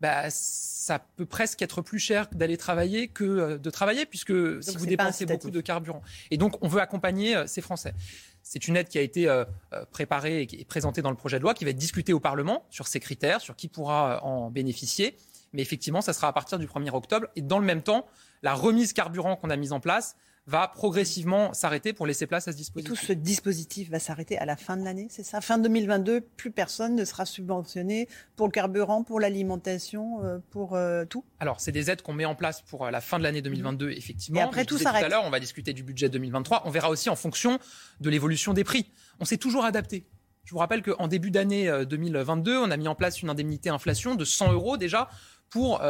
bah, 0.00 0.30
ça 0.30 1.00
peut 1.16 1.26
presque 1.26 1.60
être 1.60 1.82
plus 1.82 1.98
cher 1.98 2.28
d'aller 2.32 2.56
travailler 2.56 3.08
que 3.08 3.56
de 3.56 3.70
travailler, 3.70 4.06
puisque 4.06 4.32
donc 4.32 4.62
si 4.62 4.76
vous 4.76 4.86
dépensez 4.86 5.26
beaucoup 5.26 5.50
de 5.50 5.60
carburant. 5.60 6.02
Et 6.30 6.36
donc, 6.36 6.56
on 6.62 6.68
veut 6.68 6.80
accompagner 6.80 7.46
ces 7.46 7.60
Français. 7.60 7.94
C'est 8.42 8.66
une 8.68 8.76
aide 8.76 8.88
qui 8.88 8.98
a 8.98 9.02
été 9.02 9.28
euh, 9.28 9.44
préparée 9.90 10.48
et 10.50 10.64
présentée 10.64 11.02
dans 11.02 11.10
le 11.10 11.16
projet 11.16 11.38
de 11.38 11.42
loi, 11.42 11.52
qui 11.52 11.64
va 11.64 11.70
être 11.70 11.76
discutée 11.76 12.12
au 12.12 12.20
Parlement 12.20 12.64
sur 12.70 12.86
ces 12.86 13.00
critères, 13.00 13.40
sur 13.40 13.56
qui 13.56 13.68
pourra 13.68 14.24
en 14.24 14.50
bénéficier. 14.50 15.16
Mais 15.52 15.62
effectivement, 15.62 16.00
ça 16.00 16.12
sera 16.12 16.28
à 16.28 16.32
partir 16.32 16.58
du 16.58 16.66
1er 16.66 16.94
octobre. 16.94 17.26
Et 17.36 17.42
dans 17.42 17.58
le 17.58 17.66
même 17.66 17.82
temps, 17.82 18.06
la 18.42 18.54
remise 18.54 18.92
carburant 18.92 19.36
qu'on 19.36 19.50
a 19.50 19.56
mise 19.56 19.72
en 19.72 19.80
place 19.80 20.16
va 20.48 20.66
progressivement 20.66 21.52
s'arrêter 21.52 21.92
pour 21.92 22.06
laisser 22.06 22.26
place 22.26 22.48
à 22.48 22.52
ce 22.52 22.56
dispositif. 22.56 22.90
Et 22.90 22.96
tout 22.96 23.06
ce 23.06 23.12
dispositif 23.12 23.90
va 23.90 23.98
s'arrêter 23.98 24.38
à 24.38 24.46
la 24.46 24.56
fin 24.56 24.78
de 24.78 24.84
l'année, 24.84 25.06
c'est 25.10 25.22
ça? 25.22 25.42
Fin 25.42 25.58
2022, 25.58 26.22
plus 26.22 26.50
personne 26.50 26.96
ne 26.96 27.04
sera 27.04 27.26
subventionné 27.26 28.08
pour 28.34 28.46
le 28.46 28.52
carburant, 28.52 29.02
pour 29.02 29.20
l'alimentation, 29.20 30.24
euh, 30.24 30.38
pour 30.48 30.74
euh, 30.74 31.04
tout? 31.04 31.22
Alors, 31.38 31.60
c'est 31.60 31.70
des 31.70 31.90
aides 31.90 32.00
qu'on 32.00 32.14
met 32.14 32.24
en 32.24 32.34
place 32.34 32.62
pour 32.62 32.86
euh, 32.86 32.90
la 32.90 33.02
fin 33.02 33.18
de 33.18 33.24
l'année 33.24 33.42
2022, 33.42 33.90
effectivement. 33.90 34.40
Et 34.40 34.42
après, 34.42 34.64
tout 34.64 34.78
s'arrête. 34.78 35.02
Tout 35.02 35.06
à 35.06 35.08
l'heure, 35.10 35.24
on 35.26 35.30
va 35.30 35.38
discuter 35.38 35.74
du 35.74 35.82
budget 35.82 36.08
2023. 36.08 36.62
On 36.64 36.70
verra 36.70 36.88
aussi 36.88 37.10
en 37.10 37.16
fonction 37.16 37.58
de 38.00 38.08
l'évolution 38.08 38.54
des 38.54 38.64
prix. 38.64 38.90
On 39.20 39.26
s'est 39.26 39.36
toujours 39.36 39.66
adapté. 39.66 40.06
Je 40.44 40.52
vous 40.52 40.58
rappelle 40.60 40.80
qu'en 40.80 41.08
début 41.08 41.30
d'année 41.30 41.70
2022, 41.86 42.56
on 42.56 42.70
a 42.70 42.76
mis 42.78 42.88
en 42.88 42.94
place 42.94 43.20
une 43.20 43.28
indemnité 43.28 43.68
inflation 43.68 44.14
de 44.14 44.24
100 44.24 44.52
euros 44.52 44.78
déjà 44.78 45.10
pour 45.50 45.82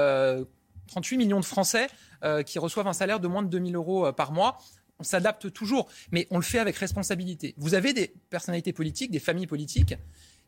38 0.88 1.16
millions 1.16 1.40
de 1.40 1.44
Français 1.44 1.86
euh, 2.24 2.42
qui 2.42 2.58
reçoivent 2.58 2.88
un 2.88 2.92
salaire 2.92 3.20
de 3.20 3.28
moins 3.28 3.42
de 3.42 3.48
2000 3.48 3.76
euros 3.76 4.06
euh, 4.06 4.12
par 4.12 4.32
mois. 4.32 4.58
On 4.98 5.04
s'adapte 5.04 5.52
toujours, 5.52 5.88
mais 6.10 6.26
on 6.30 6.36
le 6.38 6.42
fait 6.42 6.58
avec 6.58 6.76
responsabilité. 6.76 7.54
Vous 7.56 7.74
avez 7.74 7.92
des 7.92 8.12
personnalités 8.30 8.72
politiques, 8.72 9.12
des 9.12 9.20
familles 9.20 9.46
politiques 9.46 9.94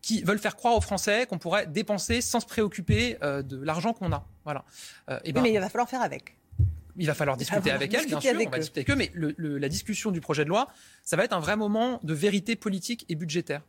qui 0.03 0.23
veulent 0.23 0.39
faire 0.39 0.57
croire 0.57 0.77
aux 0.77 0.81
Français 0.81 1.27
qu'on 1.27 1.39
pourrait 1.39 1.67
dépenser 1.67 2.21
sans 2.21 2.41
se 2.41 2.47
préoccuper 2.47 3.19
euh, 3.23 3.43
de 3.43 3.63
l'argent 3.63 3.93
qu'on 3.93 4.13
a. 4.13 4.27
Voilà. 4.45 4.65
Euh, 5.09 5.21
et 5.25 5.33
ben, 5.33 5.41
oui, 5.41 5.51
mais 5.51 5.55
il 5.57 5.61
va 5.61 5.69
falloir 5.69 5.89
faire 5.89 6.03
avec. 6.03 6.37
Il 6.97 7.07
va 7.07 7.15
falloir 7.15 7.37
discuter 7.37 7.71
avec 7.71 7.95
elles, 7.95 8.07
bien 8.07 8.21
sûr. 8.21 8.33
On 8.35 8.51
va 8.51 8.57
eux. 8.57 8.61
discuter 8.61 8.81
avec 8.81 8.91
eux, 8.91 8.97
mais 8.97 9.11
le, 9.15 9.35
le, 9.37 9.59
la 9.59 9.69
discussion 9.69 10.11
du 10.11 10.21
projet 10.21 10.45
de 10.45 10.49
loi, 10.49 10.69
ça 11.05 11.17
va 11.17 11.25
être 11.25 11.33
un 11.33 11.41
vrai 11.41 11.57
moment 11.57 12.01
de 12.03 12.13
vérité 12.13 12.57
politique 12.57 13.07
et 13.09 13.15
budgétaire. 13.15 13.63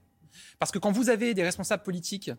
Parce 0.60 0.72
que 0.72 0.80
quand 0.80 0.92
vous 0.92 1.10
avez 1.10 1.34
des 1.34 1.44
responsables 1.44 1.84
politiques 1.84 2.32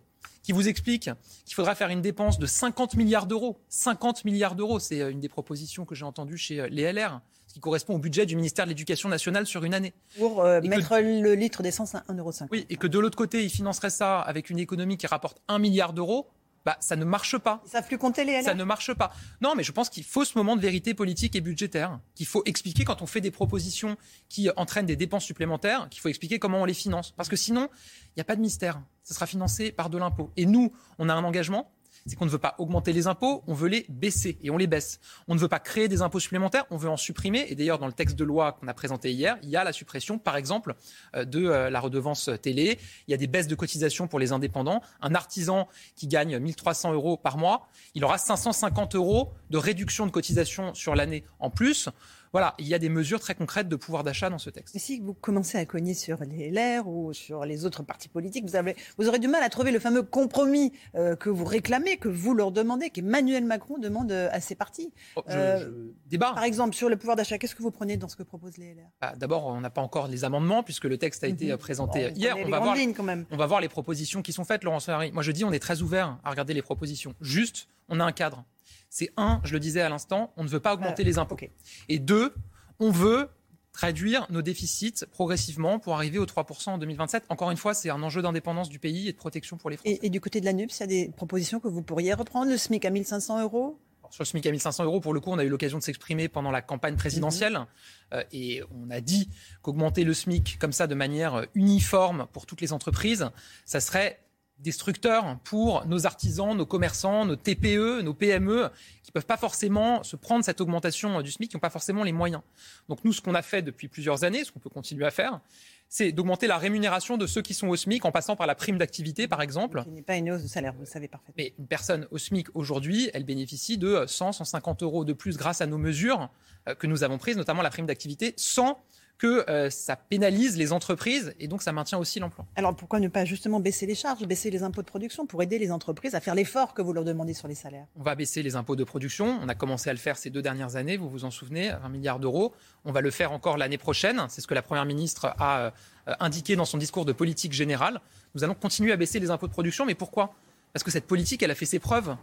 qui 0.43 0.53
vous 0.53 0.69
expliquent 0.69 1.11
qu'il 1.45 1.55
faudra 1.55 1.75
faire 1.75 1.89
une 1.89 2.03
dépense 2.03 2.39
de 2.39 2.47
50 2.47 2.95
milliards 2.95 3.27
d'euros, 3.27 3.59
50 3.69 4.25
milliards 4.25 4.55
d'euros, 4.55 4.79
c'est 4.79 4.99
une 5.11 5.21
des 5.21 5.29
propositions 5.29 5.85
que 5.85 5.95
j'ai 5.95 6.05
entendues 6.05 6.37
chez 6.37 6.69
les 6.71 6.93
LR, 6.93 7.21
ce 7.47 7.55
qui 7.55 7.61
correspond 7.61 7.95
au 7.95 7.99
budget 7.99 8.27
du 8.27 8.37
ministère 8.37 8.65
de 8.65 8.71
l'Éducation 8.71 9.09
nationale 9.09 9.47
sur 9.47 9.65
une 9.65 9.75
année. 9.75 9.93
Pour 10.19 10.43
euh, 10.43 10.61
mettre 10.63 10.89
que, 10.89 11.23
le 11.23 11.35
litre 11.35 11.63
d'essence 11.63 11.95
à 11.95 12.01
1,50 12.09 12.19
euro. 12.19 12.33
Oui, 12.51 12.67
et 12.71 12.77
que 12.77 12.87
de 12.87 12.99
l'autre 12.99 13.17
côté, 13.17 13.45
ils 13.45 13.51
financeraient 13.51 13.91
ça 13.91 14.21
avec 14.21 14.51
une 14.51 14.59
économie 14.59 14.97
qui 14.97 15.07
rapporte 15.07 15.39
1 15.49 15.59
milliard 15.59 15.93
d'euros 15.93 16.29
bah, 16.65 16.77
ça 16.81 16.97
ne 16.97 17.05
marche 17.05 17.39
pas. 17.39 17.63
Ils 17.67 17.71
savent 17.71 17.87
plus 17.87 17.99
compter 17.99 18.25
les 18.25 18.39
LR. 18.39 18.45
Ça 18.45 18.55
ne 18.55 18.65
marche 18.65 18.95
pas. 18.95 19.13
Non, 19.41 19.55
mais 19.55 19.65
je 19.65 19.73
pense 19.73 19.89
qu'il 19.89 20.05
faut 20.05 20.25
ce 20.25 20.37
moment 20.39 20.57
de 20.57 20.61
vérité 20.61 20.95
politique 20.95 21.35
et 21.37 21.41
budgétaire, 21.41 21.99
qu'il 22.15 22.27
faut 22.27 22.43
expliquer 22.45 22.85
quand 22.85 23.03
on 23.03 23.07
fait 23.07 23.21
des 23.21 23.31
propositions 23.31 23.97
qui 24.29 24.49
entraînent 24.57 24.87
des 24.87 24.97
dépenses 24.97 25.25
supplémentaires, 25.25 25.89
qu'il 25.91 26.01
faut 26.01 26.09
expliquer 26.09 26.39
comment 26.39 26.63
on 26.63 26.65
les 26.65 26.75
finance. 26.75 27.13
Parce 27.17 27.29
que 27.29 27.37
sinon, 27.37 27.69
il 28.09 28.13
n'y 28.19 28.21
a 28.21 28.25
pas 28.25 28.37
de 28.37 28.41
mystère. 28.41 28.81
Ça 29.03 29.15
sera 29.15 29.27
financé 29.27 29.73
par 29.73 29.91
de 29.91 29.99
l'impôt. 29.99 30.31
Et 30.37 30.47
nous, 30.47 30.73
on 30.99 31.09
a 31.09 31.15
un 31.15 31.25
engagement, 31.25 31.73
c'est 32.07 32.17
qu'on 32.17 32.25
ne 32.25 32.31
veut 32.31 32.39
pas 32.39 32.55
augmenter 32.59 32.93
les 32.93 33.07
impôts, 33.07 33.43
on 33.47 33.55
veut 33.55 33.69
les 33.69 33.87
baisser 33.89 34.39
et 34.43 34.51
on 34.51 34.57
les 34.57 34.67
baisse. 34.67 35.01
On 35.29 35.35
ne 35.35 35.41
veut 35.41 35.49
pas 35.49 35.59
créer 35.59 35.89
des 35.89 36.03
impôts 36.03 36.21
supplémentaires, 36.21 36.65
on 36.71 36.77
veut 36.77 36.89
en 36.89 36.97
supprimer. 36.97 37.47
Et 37.49 37.55
d'ailleurs, 37.55 37.79
dans 37.79 37.87
le 37.87 37.93
texte 37.93 38.17
de 38.17 38.25
loi 38.25 38.53
qu'on 38.53 38.69
a 38.69 38.75
présenté 38.75 39.13
hier, 39.13 39.39
il 39.43 39.49
y 39.49 39.57
a 39.57 39.65
la 39.65 39.73
suppression, 39.73 40.19
par 40.19 40.37
exemple, 40.37 40.75
de 41.15 41.49
la 41.49 41.81
redevance 41.81 42.31
télé. 42.41 42.79
Il 43.07 43.11
y 43.11 43.15
a 43.15 43.17
des 43.17 43.27
baisses 43.27 43.47
de 43.47 43.55
cotisations 43.55 44.09
pour 44.09 44.19
les 44.19 44.33
indépendants. 44.33 44.83
Un 45.01 45.15
artisan 45.15 45.69
qui 45.97 46.09
gagne 46.09 46.39
1300 46.39 46.93
euros 46.93 47.17
par 47.17 47.39
mois, 47.39 47.69
il 47.95 48.05
aura 48.05 48.19
550 48.19 48.95
euros 48.95 49.33
de 49.51 49.59
réduction 49.59 50.07
de 50.07 50.11
cotisation 50.11 50.75
sur 50.75 50.95
l'année 50.95 51.25
en 51.39 51.51
plus. 51.51 51.89
Voilà, 52.33 52.55
il 52.59 52.67
y 52.67 52.73
a 52.73 52.79
des 52.79 52.89
mesures 52.89 53.21
très 53.21 53.35
concrètes 53.35 53.69
de 53.69 53.77
pouvoir 53.77 54.05
d'achat 54.05 54.31
dans 54.31 54.39
ce 54.39 54.49
texte. 54.49 54.75
Mais 54.75 54.81
si 54.81 55.01
vous 55.01 55.13
commencez 55.13 55.59
à 55.59 55.67
cogner 55.67 55.93
sur 55.93 56.19
les 56.25 56.51
LR 56.51 56.89
ou 56.89 57.13
sur 57.13 57.45
les 57.45 57.67
autres 57.67 57.83
partis 57.83 58.09
politiques, 58.09 58.45
vous, 58.47 58.57
avez, 58.57 58.75
vous 58.97 59.07
aurez 59.07 59.19
du 59.19 59.29
mal 59.29 59.43
à 59.43 59.51
trouver 59.51 59.71
le 59.71 59.79
fameux 59.79 60.03
compromis 60.03 60.73
euh, 60.95 61.15
que 61.15 61.29
vous 61.29 61.45
réclamez, 61.45 61.99
que 61.99 62.09
vous 62.09 62.35
leur 62.35 62.51
demandez, 62.51 62.89
qu'Emmanuel 62.89 63.45
Macron 63.45 63.77
demande 63.77 64.13
à 64.13 64.41
ses 64.41 64.55
partis. 64.55 64.93
Oh, 65.17 65.23
je, 65.29 65.37
euh, 65.37 65.59
je 65.59 65.71
débat. 66.09 66.33
Par 66.33 66.45
exemple, 66.45 66.75
sur 66.75 66.89
le 66.89 66.97
pouvoir 66.97 67.17
d'achat, 67.17 67.37
qu'est-ce 67.37 67.55
que 67.55 67.63
vous 67.63 67.71
prenez 67.71 67.99
dans 67.99 68.09
ce 68.09 68.17
que 68.17 68.23
proposent 68.23 68.57
les 68.57 68.73
LR 68.75 68.89
bah, 69.03 69.13
D'abord, 69.17 69.47
on 69.47 69.61
n'a 69.61 69.71
pas 69.71 69.83
encore 69.83 70.09
les 70.09 70.25
amendements 70.25 70.63
puisque 70.63 70.85
le 70.85 70.97
texte 70.97 71.25
a 71.25 71.29
été 71.29 71.49
-hmm. 71.49 71.57
présenté 71.59 72.09
bon, 72.09 72.17
hier. 72.17 72.37
On 72.39 72.49
va, 72.49 72.61
voir, 72.61 72.77
quand 72.97 73.03
même. 73.03 73.27
on 73.31 73.37
va 73.37 73.47
voir 73.47 73.61
les 73.61 73.69
propositions 73.69 74.23
qui 74.23 74.33
sont 74.33 74.45
faites, 74.45 74.65
Laurence 74.65 74.87
Ferrari. 74.87 75.13
Moi, 75.13 75.23
je 75.23 75.33
dis, 75.33 75.45
on 75.45 75.53
est 75.53 75.59
très 75.59 75.83
ouvert 75.83 76.19
à 76.25 76.31
regarder 76.31 76.55
les 76.55 76.63
propositions. 76.63 77.15
Juste, 77.21 77.69
on 77.91 78.01
a 78.01 78.05
un 78.05 78.13
cadre. 78.13 78.45
C'est 78.91 79.11
un, 79.17 79.41
je 79.45 79.53
le 79.53 79.61
disais 79.61 79.81
à 79.81 79.89
l'instant, 79.89 80.33
on 80.37 80.45
ne 80.45 80.49
veut 80.49 80.61
pas 80.61 80.75
augmenter 80.75 81.03
euh, 81.03 81.07
les 81.07 81.19
impôts. 81.19 81.35
Okay. 81.35 81.51
Et 81.89 81.99
deux, 81.99 82.35
on 82.79 82.91
veut 82.91 83.29
réduire 83.75 84.27
nos 84.31 84.43
déficits 84.43 85.05
progressivement 85.11 85.79
pour 85.79 85.95
arriver 85.95 86.19
aux 86.19 86.27
3% 86.27 86.71
en 86.71 86.79
2027. 86.79 87.25
Encore 87.29 87.51
une 87.51 87.57
fois, 87.57 87.75
c'est 87.75 87.91
un 87.91 88.03
enjeu 88.03 88.23
d'indépendance 88.23 88.69
du 88.69 88.79
pays 88.79 89.09
et 89.09 89.13
de 89.13 89.17
protection 89.17 89.57
pour 89.57 89.71
les 89.71 89.77
Français. 89.77 89.99
Et, 90.03 90.07
et 90.07 90.11
du 90.11 90.21
côté 90.21 90.41
de 90.41 90.45
la 90.45 90.53
NUPS, 90.53 90.79
il 90.79 90.81
y 90.81 90.83
a 90.83 90.87
des 90.87 91.09
propositions 91.17 91.61
que 91.61 91.69
vous 91.69 91.83
pourriez 91.83 92.13
reprendre, 92.13 92.51
le 92.51 92.57
SMIC 92.57 92.85
à 92.85 92.91
1500 92.91 93.43
euros? 93.43 93.79
Sur 94.11 94.25
le 94.25 94.27
SMIC 94.27 94.45
à 94.45 94.51
1500 94.51 94.85
euros, 94.85 95.01
pour 95.01 95.15
le 95.15 95.21
coup, 95.21 95.31
on 95.31 95.39
a 95.39 95.45
eu 95.45 95.49
l'occasion 95.49 95.79
de 95.79 95.83
s'exprimer 95.83 96.29
pendant 96.29 96.51
la 96.51 96.61
campagne 96.61 96.97
présidentielle. 96.97 97.55
Mmh. 97.55 97.67
Euh, 98.13 98.25
et 98.33 98.63
on 98.71 98.91
a 98.91 99.01
dit 99.01 99.31
qu'augmenter 99.63 100.05
le 100.05 100.13
SMIC 100.13 100.59
comme 100.59 100.73
ça 100.73 100.87
de 100.87 100.95
manière 100.95 101.47
uniforme 101.55 102.27
pour 102.35 102.45
toutes 102.45 102.61
les 102.61 102.75
entreprises, 102.75 103.31
ça 103.65 103.81
serait 103.81 104.21
destructeur 104.59 105.39
pour 105.45 105.87
nos 105.87 106.07
artisans, 106.07 106.57
nos 106.57 106.67
commerçants, 106.67 107.25
nos 107.25 107.37
TPE, 107.37 108.03
nos 108.03 108.15
PME, 108.15 108.71
qui 109.03 109.11
ne 109.11 109.13
peuvent 109.13 109.27
pas 109.27 109.37
forcément 109.37 110.03
se 110.03 110.17
prendre 110.17 110.45
cette 110.45 110.61
augmentation 110.61 111.21
du 111.21 111.31
SMIC, 111.31 111.51
qui 111.51 111.57
n'ont 111.57 111.61
pas 111.61 111.71
forcément 111.71 112.05
les 112.05 112.13
moyens. 112.13 112.43
Donc 112.89 113.05
nous, 113.05 113.13
ce 113.13 113.21
qu'on 113.21 113.35
a 113.35 113.43
fait 113.43 113.63
depuis 113.63 113.89
plusieurs 113.89 114.25
années, 114.25 114.45
ce 114.45 114.53
qu'on 114.53 114.61
peut 114.61 114.71
continuer 114.71 115.05
à 115.05 115.11
faire, 115.11 115.41
c'est 115.89 116.11
d'augmenter 116.11 116.47
la 116.47 116.57
rémunération 116.57 117.19
de 117.19 117.27
ceux 117.27 117.43
qui 117.43 117.53
sont 117.53 117.69
au 117.69 117.77
SMIC 117.77 118.05
en 118.07 118.13
passant 118.13 118.35
par 118.35 118.47
la 118.47 118.55
prime 118.55 118.79
d'activité, 118.79 119.29
par 119.29 119.43
exemple. 119.43 119.83
Ce 119.85 119.91
n'est 119.91 120.01
pas 120.01 120.17
une 120.17 120.31
hausse 120.31 120.43
de 120.43 120.49
salaire, 120.49 120.73
vous 120.73 120.81
le 120.81 120.87
savez 120.87 121.07
parfaitement. 121.07 121.35
Mais 121.37 121.53
une 121.59 121.67
personne 121.67 122.07
au 122.11 122.17
SMIC 122.17 122.49
aujourd'hui, 122.55 123.11
elle 123.13 123.25
bénéficie 123.25 123.77
de 123.77 124.05
100, 124.07 124.33
150 124.33 124.83
euros 124.83 125.05
de 125.05 125.13
plus 125.13 125.37
grâce 125.37 125.61
à 125.61 125.67
nos 125.67 125.77
mesures 125.77 126.31
euh, 126.67 126.75
que 126.75 126.87
nous 126.87 127.05
avons 127.05 127.19
prises, 127.19 127.37
notamment 127.37 127.61
la 127.61 127.69
prime 127.69 127.85
d'activité, 127.85 128.33
sans 128.39 128.83
que 129.23 129.49
euh, 129.49 129.71
ça 129.71 129.95
pénalise 129.95 130.57
les 130.57 130.73
entreprises 130.73 131.33
et 131.39 131.47
donc 131.47 131.63
ça 131.63 131.71
maintient 131.71 131.97
aussi 131.97 132.19
l'emploi. 132.19 132.45
Alors 132.57 132.75
pourquoi 132.75 132.99
ne 132.99 133.07
pas 133.07 133.25
justement 133.25 133.61
baisser 133.61 133.87
les 133.87 133.95
charges, 133.95 134.27
baisser 134.27 134.51
les 134.51 134.65
impôts 134.65 134.83
de 134.83 134.87
production 134.89 135.27
pour 135.27 135.41
aider 135.45 135.61
les 135.61 135.71
entreprises 135.71 136.17
à 136.17 136.21
faire 136.21 136.35
l'effort 136.35 136.75
que 136.75 136.83
vous 136.83 136.93
leur 136.93 137.05
demandez 137.05 137.33
sur 137.33 137.47
les 137.47 137.55
salaires? 137.55 137.87
On 137.95 138.03
va 138.03 138.17
baisser 138.17 138.43
les 138.43 138.57
impôts 138.57 138.75
de 138.75 138.83
production. 138.83 139.39
On 139.41 139.49
a 139.49 139.55
commencé 139.55 139.89
à 139.89 139.93
le 139.93 140.01
faire 140.01 140.17
ces 140.17 140.29
deux 140.29 140.43
dernières 140.43 140.75
années, 140.75 140.97
vous 140.97 141.09
vous 141.09 141.25
en 141.25 141.31
souvenez, 141.31 141.71
20 141.71 141.89
milliards 141.89 142.19
d'euros. 142.19 142.53
On 142.85 142.91
va 142.91 143.01
le 143.01 143.13
faire 143.13 143.31
encore 143.31 143.59
l'année 143.59 143.79
prochaine. 143.79 144.27
C'est 144.29 144.41
ce 144.41 144.49
que 144.49 144.55
la 144.55 144.63
Première 144.63 144.87
ministre 144.87 145.33
a 145.39 145.61
euh, 145.61 145.71
indiqué 146.19 146.57
dans 146.57 146.65
son 146.65 146.79
discours 146.79 147.05
de 147.05 147.13
politique 147.13 147.53
générale. 147.53 148.01
Nous 148.35 148.43
allons 148.43 148.57
continuer 148.57 148.91
à 148.91 148.97
baisser 148.97 149.21
les 149.21 149.31
impôts 149.31 149.47
de 149.47 149.53
production. 149.53 149.87
Mais 149.87 149.95
pourquoi? 149.95 150.35
Parce 150.73 150.83
que 150.83 150.91
cette 150.91 151.07
politique, 151.07 151.45
elle 151.45 151.53
a 151.53 151.55
fait 151.55 151.65
ses 151.65 151.79
preuves. 151.79 152.17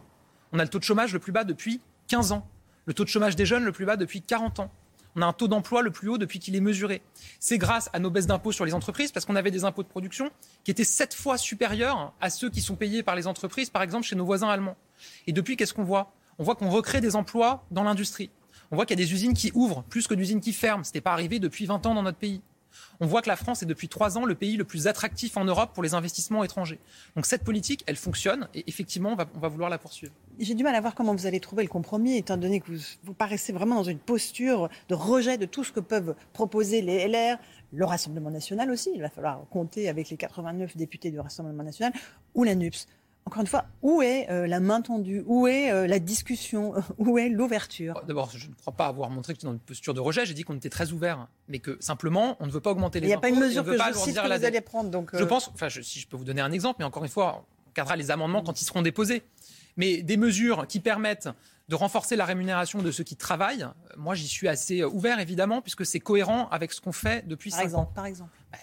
On 0.52 0.58
a 0.58 0.64
le 0.64 0.68
taux 0.68 0.78
de 0.78 0.84
chômage 0.84 1.14
le 1.14 1.18
plus 1.18 1.32
bas 1.32 1.44
depuis 1.44 1.80
15 2.08 2.32
ans. 2.32 2.46
Le 2.84 2.92
taux 2.92 3.04
de 3.04 3.08
chômage 3.08 3.36
des 3.36 3.46
jeunes 3.46 3.64
le 3.64 3.72
plus 3.72 3.86
bas 3.86 3.96
depuis 3.96 4.20
40 4.20 4.60
ans 4.60 4.70
on 5.16 5.22
a 5.22 5.26
un 5.26 5.32
taux 5.32 5.48
d'emploi 5.48 5.82
le 5.82 5.90
plus 5.90 6.08
haut 6.08 6.18
depuis 6.18 6.38
qu'il 6.38 6.54
est 6.56 6.60
mesuré. 6.60 7.02
C'est 7.38 7.58
grâce 7.58 7.90
à 7.92 7.98
nos 7.98 8.10
baisses 8.10 8.26
d'impôts 8.26 8.52
sur 8.52 8.64
les 8.64 8.74
entreprises, 8.74 9.12
parce 9.12 9.26
qu'on 9.26 9.36
avait 9.36 9.50
des 9.50 9.64
impôts 9.64 9.82
de 9.82 9.88
production 9.88 10.30
qui 10.64 10.70
étaient 10.70 10.84
sept 10.84 11.14
fois 11.14 11.38
supérieurs 11.38 12.12
à 12.20 12.30
ceux 12.30 12.50
qui 12.50 12.60
sont 12.60 12.76
payés 12.76 13.02
par 13.02 13.16
les 13.16 13.26
entreprises, 13.26 13.70
par 13.70 13.82
exemple 13.82 14.06
chez 14.06 14.16
nos 14.16 14.24
voisins 14.24 14.48
allemands. 14.48 14.76
Et 15.26 15.32
depuis, 15.32 15.56
qu'est-ce 15.56 15.74
qu'on 15.74 15.84
voit? 15.84 16.12
On 16.38 16.44
voit 16.44 16.54
qu'on 16.54 16.70
recrée 16.70 17.00
des 17.00 17.16
emplois 17.16 17.64
dans 17.70 17.82
l'industrie. 17.82 18.30
On 18.70 18.76
voit 18.76 18.86
qu'il 18.86 18.98
y 18.98 19.02
a 19.02 19.04
des 19.04 19.12
usines 19.12 19.34
qui 19.34 19.50
ouvrent 19.54 19.82
plus 19.84 20.06
que 20.06 20.14
d'usines 20.14 20.40
qui 20.40 20.52
ferment. 20.52 20.84
Ce 20.84 20.90
n'était 20.90 21.00
pas 21.00 21.12
arrivé 21.12 21.38
depuis 21.38 21.66
20 21.66 21.86
ans 21.86 21.94
dans 21.94 22.02
notre 22.02 22.18
pays 22.18 22.40
on 23.00 23.06
voit 23.06 23.22
que 23.22 23.28
la 23.28 23.36
France 23.36 23.62
est 23.62 23.66
depuis 23.66 23.88
trois 23.88 24.18
ans 24.18 24.24
le 24.24 24.34
pays 24.34 24.56
le 24.56 24.64
plus 24.64 24.86
attractif 24.86 25.36
en 25.36 25.44
Europe 25.44 25.70
pour 25.74 25.82
les 25.82 25.94
investissements 25.94 26.44
étrangers. 26.44 26.78
Donc 27.16 27.26
cette 27.26 27.44
politique, 27.44 27.82
elle 27.86 27.96
fonctionne 27.96 28.48
et 28.54 28.64
effectivement, 28.66 29.10
on 29.10 29.38
va, 29.40 29.48
vouloir 29.48 29.70
la 29.70 29.78
poursuivre. 29.78 30.12
J'ai 30.38 30.54
du 30.54 30.62
mal 30.62 30.74
à 30.74 30.80
voir 30.80 30.94
comment 30.94 31.14
vous 31.14 31.26
allez 31.26 31.40
trouver 31.40 31.62
le 31.62 31.68
compromis, 31.68 32.16
étant 32.16 32.36
donné 32.36 32.60
que 32.60 32.72
vous, 33.02 33.14
paraissez 33.14 33.52
vraiment 33.52 33.76
dans 33.76 33.84
une 33.84 33.98
posture 33.98 34.68
de 34.88 34.94
rejet 34.94 35.38
de 35.38 35.46
tout 35.46 35.64
ce 35.64 35.72
que 35.72 35.80
peuvent 35.80 36.14
proposer 36.32 36.82
les 36.82 37.08
LR, 37.08 37.38
le 37.72 37.84
Rassemblement 37.84 38.30
national 38.30 38.70
aussi. 38.70 38.90
Il 38.94 39.00
va 39.00 39.10
falloir 39.10 39.40
compter 39.50 39.88
avec 39.88 40.10
les 40.10 40.16
89 40.16 40.76
députés 40.76 41.10
du 41.10 41.20
Rassemblement 41.20 41.62
national 41.62 41.92
ou 42.34 42.44
la 42.44 42.54
NUPS 42.54 42.86
encore 43.30 43.42
une 43.42 43.46
fois, 43.46 43.66
où 43.80 44.02
est 44.02 44.28
euh, 44.28 44.48
la 44.48 44.58
main 44.58 44.82
tendue? 44.82 45.22
Où 45.24 45.46
est 45.46 45.70
euh, 45.70 45.86
la 45.86 46.00
discussion? 46.00 46.74
Où 46.98 47.16
est 47.16 47.28
l'ouverture? 47.28 48.02
D'abord, 48.08 48.28
je 48.34 48.48
ne 48.48 48.54
crois 48.54 48.72
pas 48.72 48.88
avoir 48.88 49.08
montré 49.08 49.34
que 49.34 49.38
c'était 49.38 49.46
dans 49.46 49.52
une 49.52 49.60
posture 49.60 49.94
de 49.94 50.00
rejet. 50.00 50.26
J'ai 50.26 50.34
dit 50.34 50.42
qu'on 50.42 50.56
était 50.56 50.68
très 50.68 50.90
ouvert, 50.90 51.28
mais 51.46 51.60
que 51.60 51.76
simplement, 51.78 52.36
on 52.40 52.46
ne 52.46 52.50
veut 52.50 52.60
pas 52.60 52.72
augmenter 52.72 52.98
les. 52.98 53.06
Il 53.06 53.10
n'y 53.10 53.14
a 53.14 53.20
pas 53.20 53.28
une 53.28 53.38
mesure 53.38 53.64
que 53.64 53.72
je 53.72 53.92
cite 53.94 54.16
que 54.16 54.26
vous 54.26 54.44
allez 54.44 54.60
prendre. 54.60 54.90
Donc, 54.90 55.10
Je 55.12 55.22
euh, 55.22 55.26
pense, 55.26 55.48
enfin, 55.54 55.68
si 55.70 56.00
je 56.00 56.08
peux 56.08 56.16
vous 56.16 56.24
donner 56.24 56.40
un 56.40 56.50
exemple, 56.50 56.76
mais 56.80 56.84
encore 56.84 57.04
une 57.04 57.10
fois, 57.10 57.44
on 57.68 57.70
cadrera 57.70 57.94
les 57.94 58.10
amendements 58.10 58.42
quand 58.42 58.60
ils 58.60 58.64
seront 58.64 58.82
déposés. 58.82 59.22
Mais 59.76 60.02
des 60.02 60.16
mesures 60.16 60.66
qui 60.66 60.80
permettent 60.80 61.28
de 61.68 61.76
renforcer 61.76 62.16
la 62.16 62.24
rémunération 62.24 62.82
de 62.82 62.90
ceux 62.90 63.04
qui 63.04 63.14
travaillent, 63.14 63.68
moi 63.96 64.16
j'y 64.16 64.26
suis 64.26 64.48
assez 64.48 64.82
ouvert 64.82 65.20
évidemment, 65.20 65.62
puisque 65.62 65.86
c'est 65.86 66.00
cohérent 66.00 66.48
avec 66.48 66.72
ce 66.72 66.80
qu'on 66.80 66.90
fait 66.90 67.24
depuis 67.28 67.50
par 67.50 67.60
5 67.60 67.64
exemple, 67.64 67.88
ans. 67.90 67.92
Par 67.94 68.06
exemple. 68.06 68.32
Ben, 68.50 68.58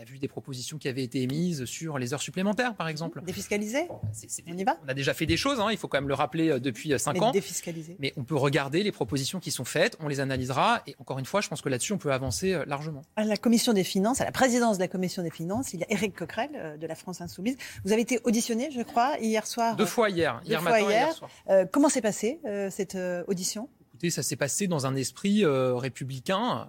a 0.00 0.04
vu 0.04 0.18
des 0.18 0.28
propositions 0.28 0.78
qui 0.78 0.88
avaient 0.88 1.02
été 1.02 1.20
émises 1.20 1.66
sur 1.66 1.98
les 1.98 2.14
heures 2.14 2.22
supplémentaires, 2.22 2.74
par 2.74 2.88
exemple. 2.88 3.20
Défiscaliser 3.22 3.86
On 3.90 4.56
y 4.56 4.64
va 4.64 4.78
On 4.86 4.88
a 4.88 4.94
déjà 4.94 5.12
fait 5.12 5.26
des 5.26 5.36
choses, 5.36 5.60
hein, 5.60 5.68
il 5.70 5.76
faut 5.76 5.88
quand 5.88 5.98
même 5.98 6.08
le 6.08 6.14
rappeler, 6.14 6.48
euh, 6.48 6.58
depuis 6.58 6.98
5 6.98 7.16
euh, 7.16 7.20
ans. 7.20 7.32
Défiscaliser. 7.32 7.96
Mais 7.98 8.14
on 8.16 8.24
peut 8.24 8.36
regarder 8.36 8.82
les 8.82 8.92
propositions 8.92 9.40
qui 9.40 9.50
sont 9.50 9.66
faites, 9.66 9.98
on 10.00 10.08
les 10.08 10.20
analysera. 10.20 10.82
Et 10.86 10.96
encore 10.98 11.18
une 11.18 11.26
fois, 11.26 11.42
je 11.42 11.48
pense 11.48 11.60
que 11.60 11.68
là-dessus, 11.68 11.92
on 11.92 11.98
peut 11.98 12.12
avancer 12.12 12.54
euh, 12.54 12.64
largement. 12.66 13.02
À 13.16 13.24
la 13.24 13.36
Commission 13.36 13.74
des 13.74 13.84
Finances, 13.84 14.22
à 14.22 14.24
la 14.24 14.32
présidence 14.32 14.78
de 14.78 14.82
la 14.82 14.88
Commission 14.88 15.22
des 15.22 15.30
Finances, 15.30 15.74
il 15.74 15.80
y 15.80 15.84
a 15.84 15.86
Éric 15.90 16.16
Coquerel 16.16 16.78
de 16.80 16.86
la 16.86 16.94
France 16.94 17.20
Insoumise. 17.20 17.58
Vous 17.84 17.92
avez 17.92 18.00
été 18.00 18.20
auditionné, 18.24 18.70
je 18.70 18.80
crois, 18.80 19.18
hier 19.20 19.46
soir. 19.46 19.76
Deux 19.76 19.84
fois 19.84 20.08
hier, 20.08 20.40
hier 20.46 20.62
matin 20.62 20.78
hier. 20.78 20.88
et 20.88 20.92
hier 20.92 21.12
soir. 21.12 21.30
comment 21.70 21.90
s'est 21.90 22.00
passée 22.00 22.40
cette 22.70 22.96
audition? 23.26 23.68
Écoutez, 23.90 24.10
ça 24.10 24.22
s'est 24.22 24.36
passé 24.36 24.66
dans 24.66 24.86
un 24.86 24.96
esprit 24.96 25.44
républicain 25.44 26.68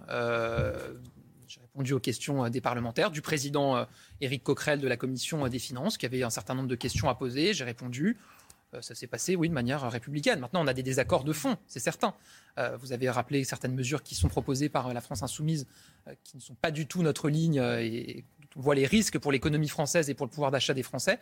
répondu 1.72 1.94
aux 1.94 2.00
questions 2.00 2.44
euh, 2.44 2.50
des 2.50 2.60
parlementaires, 2.60 3.10
du 3.10 3.22
président 3.22 3.76
euh, 3.76 3.84
Éric 4.20 4.42
Coquerel 4.42 4.80
de 4.80 4.88
la 4.88 4.96
commission 4.96 5.44
euh, 5.44 5.48
des 5.48 5.58
finances, 5.58 5.96
qui 5.96 6.04
avait 6.04 6.22
un 6.22 6.30
certain 6.30 6.54
nombre 6.54 6.68
de 6.68 6.74
questions 6.74 7.08
à 7.08 7.14
poser. 7.14 7.54
J'ai 7.54 7.64
répondu. 7.64 8.18
Ça 8.80 8.94
s'est 8.94 9.06
passé, 9.06 9.36
oui, 9.36 9.50
de 9.50 9.52
manière 9.52 9.82
républicaine. 9.90 10.40
Maintenant, 10.40 10.64
on 10.64 10.66
a 10.66 10.72
des 10.72 10.82
désaccords 10.82 11.24
de 11.24 11.34
fond, 11.34 11.58
c'est 11.66 11.78
certain. 11.78 12.14
vous 12.80 12.94
avez 12.94 13.10
rappelé 13.10 13.44
certaines 13.44 13.74
mesures 13.74 14.02
qui 14.02 14.14
sont 14.14 14.28
proposées 14.28 14.70
par 14.70 14.94
la 14.94 15.02
France 15.02 15.22
insoumise, 15.22 15.66
qui 16.24 16.38
ne 16.38 16.40
sont 16.40 16.54
pas 16.54 16.70
du 16.70 16.86
tout 16.86 17.02
notre 17.02 17.28
ligne, 17.28 17.56
et 17.56 18.24
on 18.56 18.62
voit 18.62 18.74
les 18.74 18.86
risques 18.86 19.18
pour 19.18 19.30
l'économie 19.30 19.68
française 19.68 20.08
et 20.08 20.14
pour 20.14 20.24
le 20.24 20.30
pouvoir 20.30 20.50
d'achat 20.50 20.72
des 20.72 20.82
Français. 20.82 21.20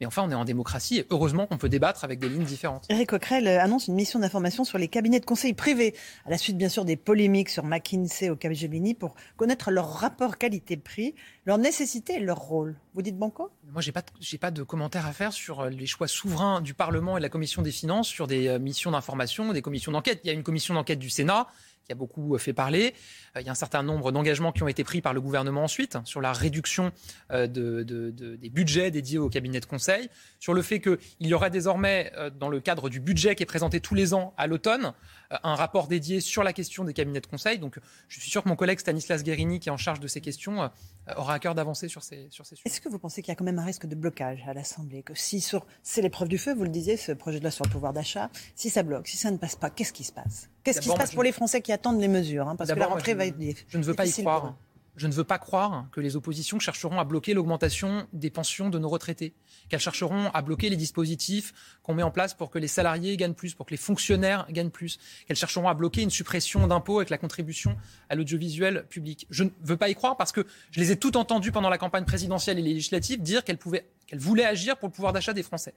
Mais 0.00 0.06
enfin, 0.06 0.22
on 0.24 0.30
est 0.30 0.34
en 0.34 0.44
démocratie 0.44 0.98
et 0.98 1.06
heureusement 1.10 1.46
qu'on 1.46 1.58
peut 1.58 1.68
débattre 1.68 2.04
avec 2.04 2.20
des 2.20 2.28
lignes 2.28 2.44
différentes. 2.44 2.86
Eric 2.88 3.08
Coquerel 3.08 3.48
annonce 3.48 3.88
une 3.88 3.94
mission 3.94 4.20
d'information 4.20 4.62
sur 4.62 4.78
les 4.78 4.86
cabinets 4.86 5.18
de 5.18 5.24
conseil 5.24 5.54
privés, 5.54 5.94
à 6.24 6.30
la 6.30 6.38
suite 6.38 6.56
bien 6.56 6.68
sûr 6.68 6.84
des 6.84 6.96
polémiques 6.96 7.48
sur 7.48 7.64
McKinsey 7.64 8.30
ou 8.30 8.36
Capgemini, 8.36 8.94
pour 8.94 9.16
connaître 9.36 9.72
leur 9.72 9.92
rapport 9.92 10.38
qualité-prix, 10.38 11.16
leur 11.46 11.58
nécessité 11.58 12.14
et 12.14 12.20
leur 12.20 12.38
rôle. 12.38 12.76
Vous 12.94 13.02
dites 13.02 13.18
banco 13.18 13.50
Moi, 13.72 13.82
j'ai 13.82 13.92
pas, 13.92 14.02
j'ai 14.20 14.38
pas 14.38 14.52
de 14.52 14.62
commentaires 14.62 15.06
à 15.06 15.12
faire 15.12 15.32
sur 15.32 15.60
euh, 15.60 15.70
les 15.70 15.86
choix 15.86 16.06
souverains 16.06 16.60
du 16.60 16.74
Parlement 16.74 17.16
et 17.16 17.20
de 17.20 17.24
la 17.24 17.28
Commission 17.28 17.62
des 17.62 17.72
finances 17.72 18.08
sur 18.08 18.28
des 18.28 18.46
euh, 18.46 18.58
missions 18.60 18.92
d'information, 18.92 19.52
des 19.52 19.62
commissions 19.62 19.90
d'enquête. 19.90 20.20
Il 20.22 20.28
y 20.28 20.30
a 20.30 20.32
une 20.32 20.44
commission 20.44 20.74
d'enquête 20.74 21.00
du 21.00 21.10
Sénat 21.10 21.48
qui 21.88 21.92
a 21.92 21.96
beaucoup 21.96 22.34
euh, 22.34 22.38
fait 22.38 22.52
parler. 22.52 22.94
Euh, 23.34 23.40
il 23.40 23.46
y 23.46 23.48
a 23.48 23.52
un 23.52 23.56
certain 23.56 23.82
nombre 23.82 24.12
d'engagements 24.12 24.52
qui 24.52 24.62
ont 24.62 24.68
été 24.68 24.84
pris 24.84 25.00
par 25.00 25.14
le 25.14 25.22
gouvernement 25.22 25.64
ensuite 25.64 25.96
sur 26.04 26.20
la 26.20 26.32
réduction 26.34 26.92
euh, 27.30 27.46
de, 27.46 27.82
des 28.10 28.50
budgets 28.50 28.90
dédiés 28.90 29.18
au 29.18 29.30
cabinet 29.30 29.60
de 29.60 29.64
conseil, 29.64 30.10
sur 30.38 30.52
le 30.52 30.60
fait 30.60 30.80
qu'il 30.80 30.98
y 31.20 31.32
aura 31.32 31.48
désormais, 31.48 32.12
dans 32.38 32.48
le 32.48 32.60
cadre 32.60 32.90
du 32.90 33.00
budget 33.00 33.34
qui 33.34 33.42
est 33.42 33.46
présenté 33.46 33.80
tous 33.80 33.94
les 33.94 34.12
ans 34.12 34.34
à 34.36 34.46
l'automne, 34.46 34.92
un 35.30 35.54
rapport 35.54 35.88
dédié 35.88 36.20
sur 36.20 36.42
la 36.42 36.52
question 36.52 36.84
des 36.84 36.94
cabinets 36.94 37.20
de 37.20 37.26
conseil. 37.26 37.58
Donc 37.58 37.78
je 38.08 38.20
suis 38.20 38.30
sûr 38.30 38.42
que 38.42 38.48
mon 38.48 38.56
collègue 38.56 38.78
Stanislas 38.78 39.22
Guérini, 39.22 39.60
qui 39.60 39.68
est 39.68 39.72
en 39.72 39.76
charge 39.76 40.00
de 40.00 40.08
ces 40.08 40.20
questions, 40.20 40.70
aura 41.16 41.34
à 41.34 41.38
cœur 41.38 41.54
d'avancer 41.54 41.88
sur 41.88 42.02
ces, 42.02 42.28
sur 42.30 42.46
ces 42.46 42.56
sujets. 42.56 42.68
Est-ce 42.68 42.80
que 42.80 42.88
vous 42.88 42.98
pensez 42.98 43.22
qu'il 43.22 43.30
y 43.30 43.32
a 43.32 43.36
quand 43.36 43.44
même 43.44 43.58
un 43.58 43.64
risque 43.64 43.86
de 43.86 43.94
blocage 43.94 44.42
à 44.46 44.54
l'Assemblée 44.54 45.02
Que 45.02 45.14
si 45.14 45.40
sur, 45.40 45.66
c'est 45.82 46.02
l'épreuve 46.02 46.28
du 46.28 46.38
feu, 46.38 46.54
vous 46.54 46.64
le 46.64 46.70
disiez, 46.70 46.96
ce 46.96 47.12
projet 47.12 47.38
de 47.38 47.44
loi 47.44 47.50
sur 47.50 47.64
le 47.64 47.70
pouvoir 47.70 47.92
d'achat, 47.92 48.30
si 48.54 48.70
ça 48.70 48.82
bloque, 48.82 49.08
si 49.08 49.16
ça 49.16 49.30
ne 49.30 49.36
passe 49.36 49.56
pas, 49.56 49.70
qu'est-ce 49.70 49.92
qui 49.92 50.04
se 50.04 50.12
passe? 50.12 50.48
Qu'est-ce 50.64 50.80
qui 50.80 50.88
se 50.88 50.94
passe 50.94 51.14
pour 51.14 51.22
les 51.22 51.32
Français 51.32 51.62
qui 51.62 51.72
attendent 51.72 52.00
les 52.00 52.08
mesures 52.08 52.48
hein, 52.48 52.56
Parce 52.56 52.70
que 52.70 52.78
la 52.78 52.86
rentrée 52.86 53.14
va 53.14 53.26
être 53.26 53.36
Je 53.68 53.78
ne 53.78 53.84
veux 53.84 53.94
pas 53.94 54.06
y 54.06 54.12
croire. 54.12 54.56
Je 54.98 55.06
ne 55.06 55.12
veux 55.12 55.22
pas 55.22 55.38
croire 55.38 55.86
que 55.92 56.00
les 56.00 56.16
oppositions 56.16 56.58
chercheront 56.58 56.98
à 56.98 57.04
bloquer 57.04 57.32
l'augmentation 57.32 58.08
des 58.12 58.30
pensions 58.30 58.68
de 58.68 58.80
nos 58.80 58.88
retraités, 58.88 59.32
qu'elles 59.68 59.78
chercheront 59.78 60.28
à 60.34 60.42
bloquer 60.42 60.70
les 60.70 60.76
dispositifs 60.76 61.78
qu'on 61.84 61.94
met 61.94 62.02
en 62.02 62.10
place 62.10 62.34
pour 62.34 62.50
que 62.50 62.58
les 62.58 62.66
salariés 62.66 63.16
gagnent 63.16 63.34
plus, 63.34 63.54
pour 63.54 63.64
que 63.64 63.70
les 63.70 63.76
fonctionnaires 63.76 64.48
gagnent 64.50 64.70
plus, 64.70 64.98
qu'elles 65.26 65.36
chercheront 65.36 65.68
à 65.68 65.74
bloquer 65.74 66.02
une 66.02 66.10
suppression 66.10 66.66
d'impôts 66.66 66.98
avec 66.98 67.10
la 67.10 67.18
contribution 67.18 67.76
à 68.08 68.16
l'audiovisuel 68.16 68.86
public. 68.88 69.28
Je 69.30 69.44
ne 69.44 69.50
veux 69.62 69.76
pas 69.76 69.88
y 69.88 69.94
croire 69.94 70.16
parce 70.16 70.32
que 70.32 70.44
je 70.72 70.80
les 70.80 70.90
ai 70.90 70.96
toutes 70.96 71.14
entendues 71.14 71.52
pendant 71.52 71.70
la 71.70 71.78
campagne 71.78 72.04
présidentielle 72.04 72.58
et 72.58 72.62
législative 72.62 73.22
dire 73.22 73.44
qu'elles 73.44 73.58
pouvaient 73.58 73.88
qu'elles 74.08 74.18
voulaient 74.18 74.46
agir 74.46 74.78
pour 74.78 74.88
le 74.88 74.92
pouvoir 74.92 75.12
d'achat 75.12 75.34
des 75.34 75.42
Français. 75.42 75.74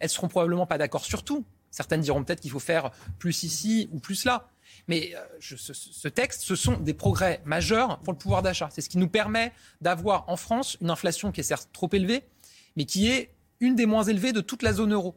Elles 0.00 0.08
seront 0.10 0.28
probablement 0.28 0.66
pas 0.66 0.78
d'accord 0.78 1.04
sur 1.04 1.22
tout. 1.22 1.44
Certaines 1.70 2.00
diront 2.00 2.24
peut-être 2.24 2.40
qu'il 2.40 2.50
faut 2.50 2.58
faire 2.58 2.90
plus 3.18 3.44
ici 3.44 3.88
ou 3.92 4.00
plus 4.00 4.24
là. 4.24 4.50
Mais 4.86 5.12
euh, 5.14 5.20
ce, 5.40 6.08
texte, 6.08 6.42
ce 6.42 6.54
sont 6.54 6.76
des 6.76 6.94
progrès 6.94 7.40
majeurs 7.44 7.98
pour 8.00 8.12
le 8.12 8.18
pouvoir 8.18 8.42
d'achat. 8.42 8.68
C'est 8.72 8.80
ce 8.80 8.88
qui 8.88 8.98
nous 8.98 9.08
permet 9.08 9.52
d'avoir 9.80 10.28
en 10.28 10.36
France 10.36 10.76
une 10.80 10.90
inflation 10.90 11.32
qui 11.32 11.40
est 11.40 11.44
certes 11.44 11.68
trop 11.72 11.88
élevée, 11.92 12.22
mais 12.76 12.84
qui 12.84 13.10
est 13.10 13.30
une 13.60 13.74
des 13.74 13.86
moins 13.86 14.04
élevées 14.04 14.32
de 14.32 14.40
toute 14.40 14.62
la 14.62 14.72
zone 14.72 14.92
euro. 14.92 15.14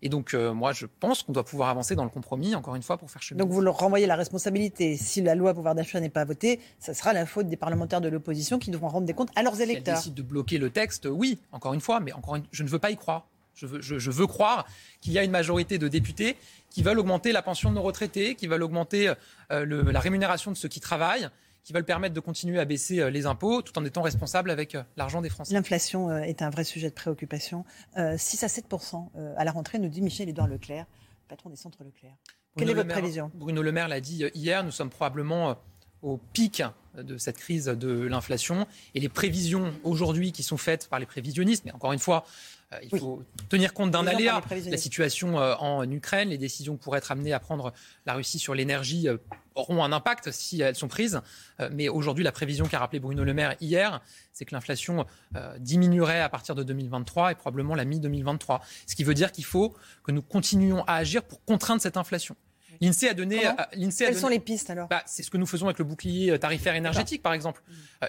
Et 0.00 0.08
donc, 0.08 0.32
euh, 0.32 0.54
moi, 0.54 0.72
je 0.72 0.86
pense 0.86 1.22
qu'on 1.22 1.32
doit 1.32 1.44
pouvoir 1.44 1.68
avancer 1.70 1.96
dans 1.96 2.04
le 2.04 2.10
compromis, 2.10 2.54
encore 2.54 2.76
une 2.76 2.82
fois, 2.82 2.98
pour 2.98 3.10
faire 3.10 3.22
chemin. 3.22 3.38
Donc, 3.38 3.50
vous 3.50 3.60
leur 3.60 3.78
renvoyez 3.78 4.06
la 4.06 4.14
responsabilité. 4.14 4.96
Si 4.96 5.20
la 5.20 5.34
loi 5.34 5.54
pouvoir 5.54 5.74
d'achat 5.74 5.98
n'est 5.98 6.08
pas 6.08 6.24
votée, 6.24 6.60
ça 6.78 6.94
sera 6.94 7.12
la 7.12 7.26
faute 7.26 7.48
des 7.48 7.56
parlementaires 7.56 8.00
de 8.00 8.08
l'opposition 8.08 8.58
qui 8.58 8.70
devront 8.70 8.88
rendre 8.88 9.06
des 9.06 9.14
comptes 9.14 9.30
à 9.34 9.42
leurs 9.42 9.60
électeurs. 9.60 9.96
Si 9.96 10.08
elles 10.08 10.12
décident 10.12 10.16
de 10.16 10.22
bloquer 10.22 10.58
le 10.58 10.70
texte, 10.70 11.08
oui, 11.10 11.40
encore 11.50 11.74
une 11.74 11.80
fois, 11.80 11.98
mais 11.98 12.12
encore 12.12 12.38
je 12.52 12.62
ne 12.62 12.68
veux 12.68 12.78
pas 12.78 12.90
y 12.90 12.96
croire. 12.96 13.26
Je 13.58 13.66
veux, 13.66 13.80
je 13.80 14.10
veux 14.10 14.26
croire 14.26 14.66
qu'il 15.00 15.12
y 15.12 15.18
a 15.18 15.24
une 15.24 15.30
majorité 15.30 15.78
de 15.78 15.88
députés 15.88 16.36
qui 16.70 16.82
veulent 16.82 16.98
augmenter 16.98 17.32
la 17.32 17.42
pension 17.42 17.70
de 17.70 17.74
nos 17.74 17.82
retraités, 17.82 18.34
qui 18.34 18.46
veulent 18.46 18.62
augmenter 18.62 19.12
euh, 19.50 19.92
la 19.92 20.00
rémunération 20.00 20.50
de 20.50 20.56
ceux 20.56 20.68
qui 20.68 20.80
travaillent 20.80 21.28
qui 21.64 21.74
veulent 21.74 21.84
permettre 21.84 22.14
de 22.14 22.20
continuer 22.20 22.58
à 22.60 22.64
baisser 22.64 23.00
euh, 23.00 23.10
les 23.10 23.26
impôts 23.26 23.60
tout 23.60 23.78
en 23.78 23.84
étant 23.84 24.00
responsables 24.00 24.50
avec 24.50 24.74
euh, 24.74 24.82
l'argent 24.96 25.20
des 25.20 25.28
Français. 25.28 25.52
L'inflation 25.52 26.16
est 26.16 26.40
un 26.40 26.48
vrai 26.48 26.64
sujet 26.64 26.88
de 26.88 26.94
préoccupation. 26.94 27.64
6 27.96 28.44
à 28.44 28.46
7% 28.46 29.08
à 29.36 29.44
la 29.44 29.50
rentrée, 29.50 29.78
nous 29.78 29.88
dit 29.88 30.00
Michel-Édouard 30.00 30.48
Leclerc, 30.48 30.86
patron 31.28 31.50
des 31.50 31.56
centres 31.56 31.84
Leclerc. 31.84 32.14
Quelle 32.56 32.70
est 32.70 32.74
votre 32.74 32.88
prévision? 32.88 33.30
Bruno 33.34 33.62
Le 33.62 33.72
Maire 33.72 33.88
l'a 33.88 34.00
dit 34.00 34.24
hier, 34.34 34.64
nous 34.64 34.70
sommes 34.70 34.90
probablement 34.90 35.56
au 36.02 36.16
pic 36.16 36.62
de 36.96 37.18
cette 37.18 37.36
crise 37.36 37.66
de 37.66 38.06
l'inflation 38.06 38.66
et 38.94 39.00
les 39.00 39.08
prévisions 39.08 39.72
aujourd'hui 39.84 40.32
qui 40.32 40.42
sont 40.42 40.56
faites 40.56 40.88
par 40.88 40.98
les 40.98 41.06
prévisionnistes, 41.06 41.64
mais 41.64 41.72
encore 41.72 41.92
une 41.92 41.98
fois, 41.98 42.24
Euh, 42.74 42.78
il 42.82 42.98
faut 42.98 43.22
tenir 43.48 43.72
compte 43.72 43.90
d'un 43.90 44.06
aléa, 44.06 44.42
la 44.66 44.76
situation 44.76 45.40
euh, 45.40 45.54
en 45.54 45.90
Ukraine, 45.90 46.28
les 46.28 46.36
décisions 46.38 46.76
que 46.76 46.82
pourrait 46.82 46.98
être 46.98 47.10
amenées 47.10 47.32
à 47.32 47.40
prendre 47.40 47.72
la 48.04 48.12
Russie 48.12 48.38
sur 48.38 48.54
l'énergie 48.54 49.08
euh, 49.08 49.16
auront 49.54 49.82
un 49.82 49.90
impact 49.90 50.30
si 50.32 50.60
elles 50.60 50.76
sont 50.76 50.86
prises. 50.86 51.20
mais 51.72 51.88
aujourd'hui, 51.88 52.22
la 52.22 52.30
prévision 52.30 52.66
qu'a 52.66 52.78
rappelé 52.78 53.00
Bruno 53.00 53.24
Le 53.24 53.34
Maire 53.34 53.56
hier, 53.60 54.00
c'est 54.32 54.44
que 54.44 54.54
l'inflation 54.54 55.04
diminuerait 55.58 56.20
à 56.20 56.28
partir 56.28 56.54
de 56.54 56.62
2023 56.62 57.32
et 57.32 57.34
probablement 57.34 57.74
la 57.74 57.84
mi-2023. 57.84 58.60
Ce 58.86 58.94
qui 58.94 59.02
veut 59.02 59.14
dire 59.14 59.32
qu'il 59.32 59.44
faut 59.44 59.74
que 60.04 60.12
nous 60.12 60.22
continuions 60.22 60.84
à 60.84 60.94
agir 60.94 61.24
pour 61.24 61.44
contraindre 61.44 61.82
cette 61.82 61.96
inflation. 61.96 62.36
L'INSEE 62.80 63.08
a 63.08 63.14
donné. 63.14 63.40
Quelles 63.98 64.16
sont 64.16 64.28
les 64.28 64.38
pistes 64.38 64.70
alors? 64.70 64.86
Bah, 64.86 65.02
C'est 65.06 65.24
ce 65.24 65.30
que 65.30 65.38
nous 65.38 65.46
faisons 65.46 65.66
avec 65.66 65.80
le 65.80 65.84
bouclier 65.84 66.38
tarifaire 66.38 66.76
énergétique, 66.76 67.22
par 67.22 67.32
exemple. 67.32 67.60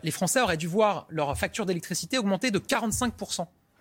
les 0.03 0.11
Français 0.11 0.41
auraient 0.41 0.57
dû 0.57 0.67
voir 0.67 1.07
leur 1.09 1.35
facture 1.35 1.65
d'électricité 1.65 2.19
augmenter 2.19 2.51
de 2.51 2.59
45 2.59 3.15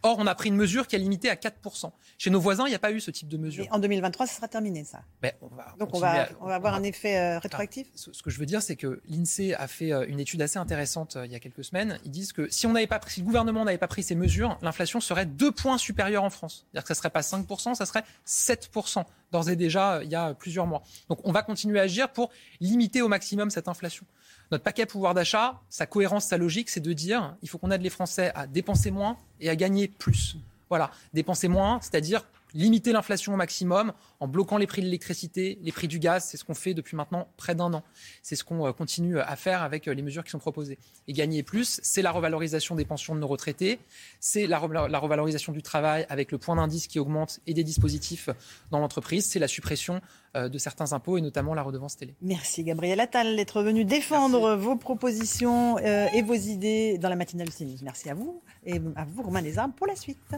Or, 0.02 0.16
on 0.18 0.26
a 0.26 0.34
pris 0.34 0.48
une 0.48 0.56
mesure 0.56 0.86
qui 0.86 0.96
a 0.96 0.98
limité 0.98 1.30
à 1.30 1.34
4%. 1.34 1.90
Chez 2.18 2.30
nos 2.30 2.40
voisins, 2.40 2.66
il 2.66 2.70
n'y 2.70 2.74
a 2.74 2.78
pas 2.78 2.92
eu 2.92 3.00
ce 3.00 3.10
type 3.10 3.28
de 3.28 3.36
mesure. 3.36 3.66
en 3.70 3.78
2023, 3.78 4.26
ça 4.26 4.34
sera 4.34 4.48
terminé, 4.48 4.84
ça. 4.84 5.00
Ben, 5.22 5.32
Donc, 5.78 5.94
on 5.94 5.98
va, 5.98 6.28
on 6.40 6.46
va 6.46 6.54
avoir 6.54 6.74
un 6.74 6.82
effet 6.82 7.18
euh, 7.18 7.38
rétroactif? 7.38 7.88
Ce 7.94 8.22
que 8.22 8.30
je 8.30 8.38
veux 8.38 8.46
dire, 8.46 8.62
c'est 8.62 8.76
que 8.76 9.00
l'INSEE 9.08 9.54
a 9.54 9.66
fait 9.66 9.92
euh, 9.92 10.06
une 10.08 10.20
étude 10.20 10.42
assez 10.42 10.58
intéressante 10.58 11.16
euh, 11.16 11.26
il 11.26 11.32
y 11.32 11.34
a 11.34 11.40
quelques 11.40 11.64
semaines. 11.64 11.98
Ils 12.04 12.10
disent 12.10 12.32
que 12.32 12.48
si, 12.50 12.66
on 12.66 12.74
pas 12.86 12.98
pris, 12.98 13.14
si 13.14 13.20
le 13.20 13.26
gouvernement 13.26 13.64
n'avait 13.64 13.78
pas 13.78 13.88
pris 13.88 14.02
ces 14.02 14.14
mesures, 14.14 14.58
l'inflation 14.62 15.00
serait 15.00 15.26
deux 15.26 15.52
points 15.52 15.78
supérieure 15.78 16.24
en 16.24 16.30
France. 16.30 16.66
C'est-à-dire 16.70 16.84
que 16.84 16.88
ça 16.88 16.94
ne 16.94 16.98
serait 16.98 17.10
pas 17.10 17.20
5%, 17.20 17.74
ça 17.74 17.86
serait 17.86 18.04
7%, 18.26 19.04
d'ores 19.32 19.50
et 19.50 19.56
déjà, 19.56 20.00
il 20.02 20.10
y 20.10 20.14
a 20.14 20.34
plusieurs 20.34 20.66
mois. 20.66 20.82
Donc, 21.08 21.20
on 21.24 21.32
va 21.32 21.42
continuer 21.42 21.78
à 21.80 21.82
agir 21.82 22.10
pour 22.10 22.30
limiter 22.60 23.02
au 23.02 23.08
maximum 23.08 23.50
cette 23.50 23.68
inflation. 23.68 24.06
Notre 24.50 24.64
paquet 24.64 24.86
pouvoir 24.86 25.14
d'achat, 25.14 25.60
sa 25.68 25.86
cohérence, 25.86 26.26
sa 26.26 26.38
logique, 26.38 26.70
c'est 26.70 26.80
de 26.80 26.92
dire 26.92 27.36
il 27.42 27.48
faut 27.48 27.58
qu'on 27.58 27.70
aide 27.70 27.82
les 27.82 27.90
Français 27.90 28.32
à 28.34 28.46
dépenser 28.46 28.90
moins 28.90 29.16
et 29.40 29.50
à 29.50 29.56
gagner 29.56 29.88
plus. 29.88 30.36
Voilà, 30.70 30.90
dépenser 31.12 31.48
moins, 31.48 31.80
c'est-à-dire 31.82 32.24
limiter 32.54 32.92
l'inflation 32.92 33.34
au 33.34 33.36
maximum 33.36 33.92
en 34.20 34.28
bloquant 34.28 34.58
les 34.58 34.66
prix 34.66 34.80
de 34.80 34.86
l'électricité, 34.86 35.58
les 35.62 35.72
prix 35.72 35.88
du 35.88 35.98
gaz. 35.98 36.24
C'est 36.24 36.36
ce 36.36 36.44
qu'on 36.44 36.54
fait 36.54 36.74
depuis 36.74 36.96
maintenant 36.96 37.28
près 37.36 37.54
d'un 37.54 37.72
an. 37.74 37.82
C'est 38.22 38.36
ce 38.36 38.44
qu'on 38.44 38.66
euh, 38.66 38.72
continue 38.72 39.18
à 39.18 39.36
faire 39.36 39.62
avec 39.62 39.88
euh, 39.88 39.94
les 39.94 40.02
mesures 40.02 40.24
qui 40.24 40.30
sont 40.30 40.38
proposées. 40.38 40.78
Et 41.06 41.12
gagner 41.12 41.42
plus, 41.42 41.80
c'est 41.82 42.02
la 42.02 42.10
revalorisation 42.10 42.74
des 42.74 42.84
pensions 42.84 43.14
de 43.14 43.20
nos 43.20 43.26
retraités, 43.26 43.78
c'est 44.20 44.46
la, 44.46 44.58
revalorisation 44.58 45.52
du 45.52 45.62
travail 45.62 46.06
avec 46.08 46.32
le 46.32 46.38
point 46.38 46.56
d'indice 46.56 46.86
qui 46.86 46.98
augmente 46.98 47.40
et 47.46 47.54
des 47.54 47.64
dispositifs 47.64 48.28
dans 48.70 48.78
l'entreprise, 48.78 49.26
c'est 49.26 49.38
la 49.38 49.48
suppression 49.48 50.00
euh, 50.36 50.48
de 50.48 50.58
certains 50.58 50.92
impôts 50.92 51.18
et 51.18 51.20
notamment 51.20 51.54
la 51.54 51.62
redevance 51.62 51.96
télé. 51.96 52.14
Merci 52.22 52.64
Gabriel 52.64 53.00
Attal 53.00 53.36
d'être 53.36 53.62
venu 53.62 53.84
défendre 53.84 54.56
vos 54.56 54.76
propositions 54.76 55.78
et 55.78 56.22
vos 56.22 56.34
idées 56.34 56.98
dans 56.98 57.08
la 57.08 57.16
matinale 57.16 57.50
CNews. 57.50 57.78
Merci 57.82 58.10
à 58.10 58.14
vous 58.14 58.42
et 58.64 58.80
à 58.96 59.04
vous 59.04 59.22
Romain 59.22 59.42
Desarmes 59.42 59.72
pour 59.72 59.86
la 59.86 59.96
suite. 59.96 60.34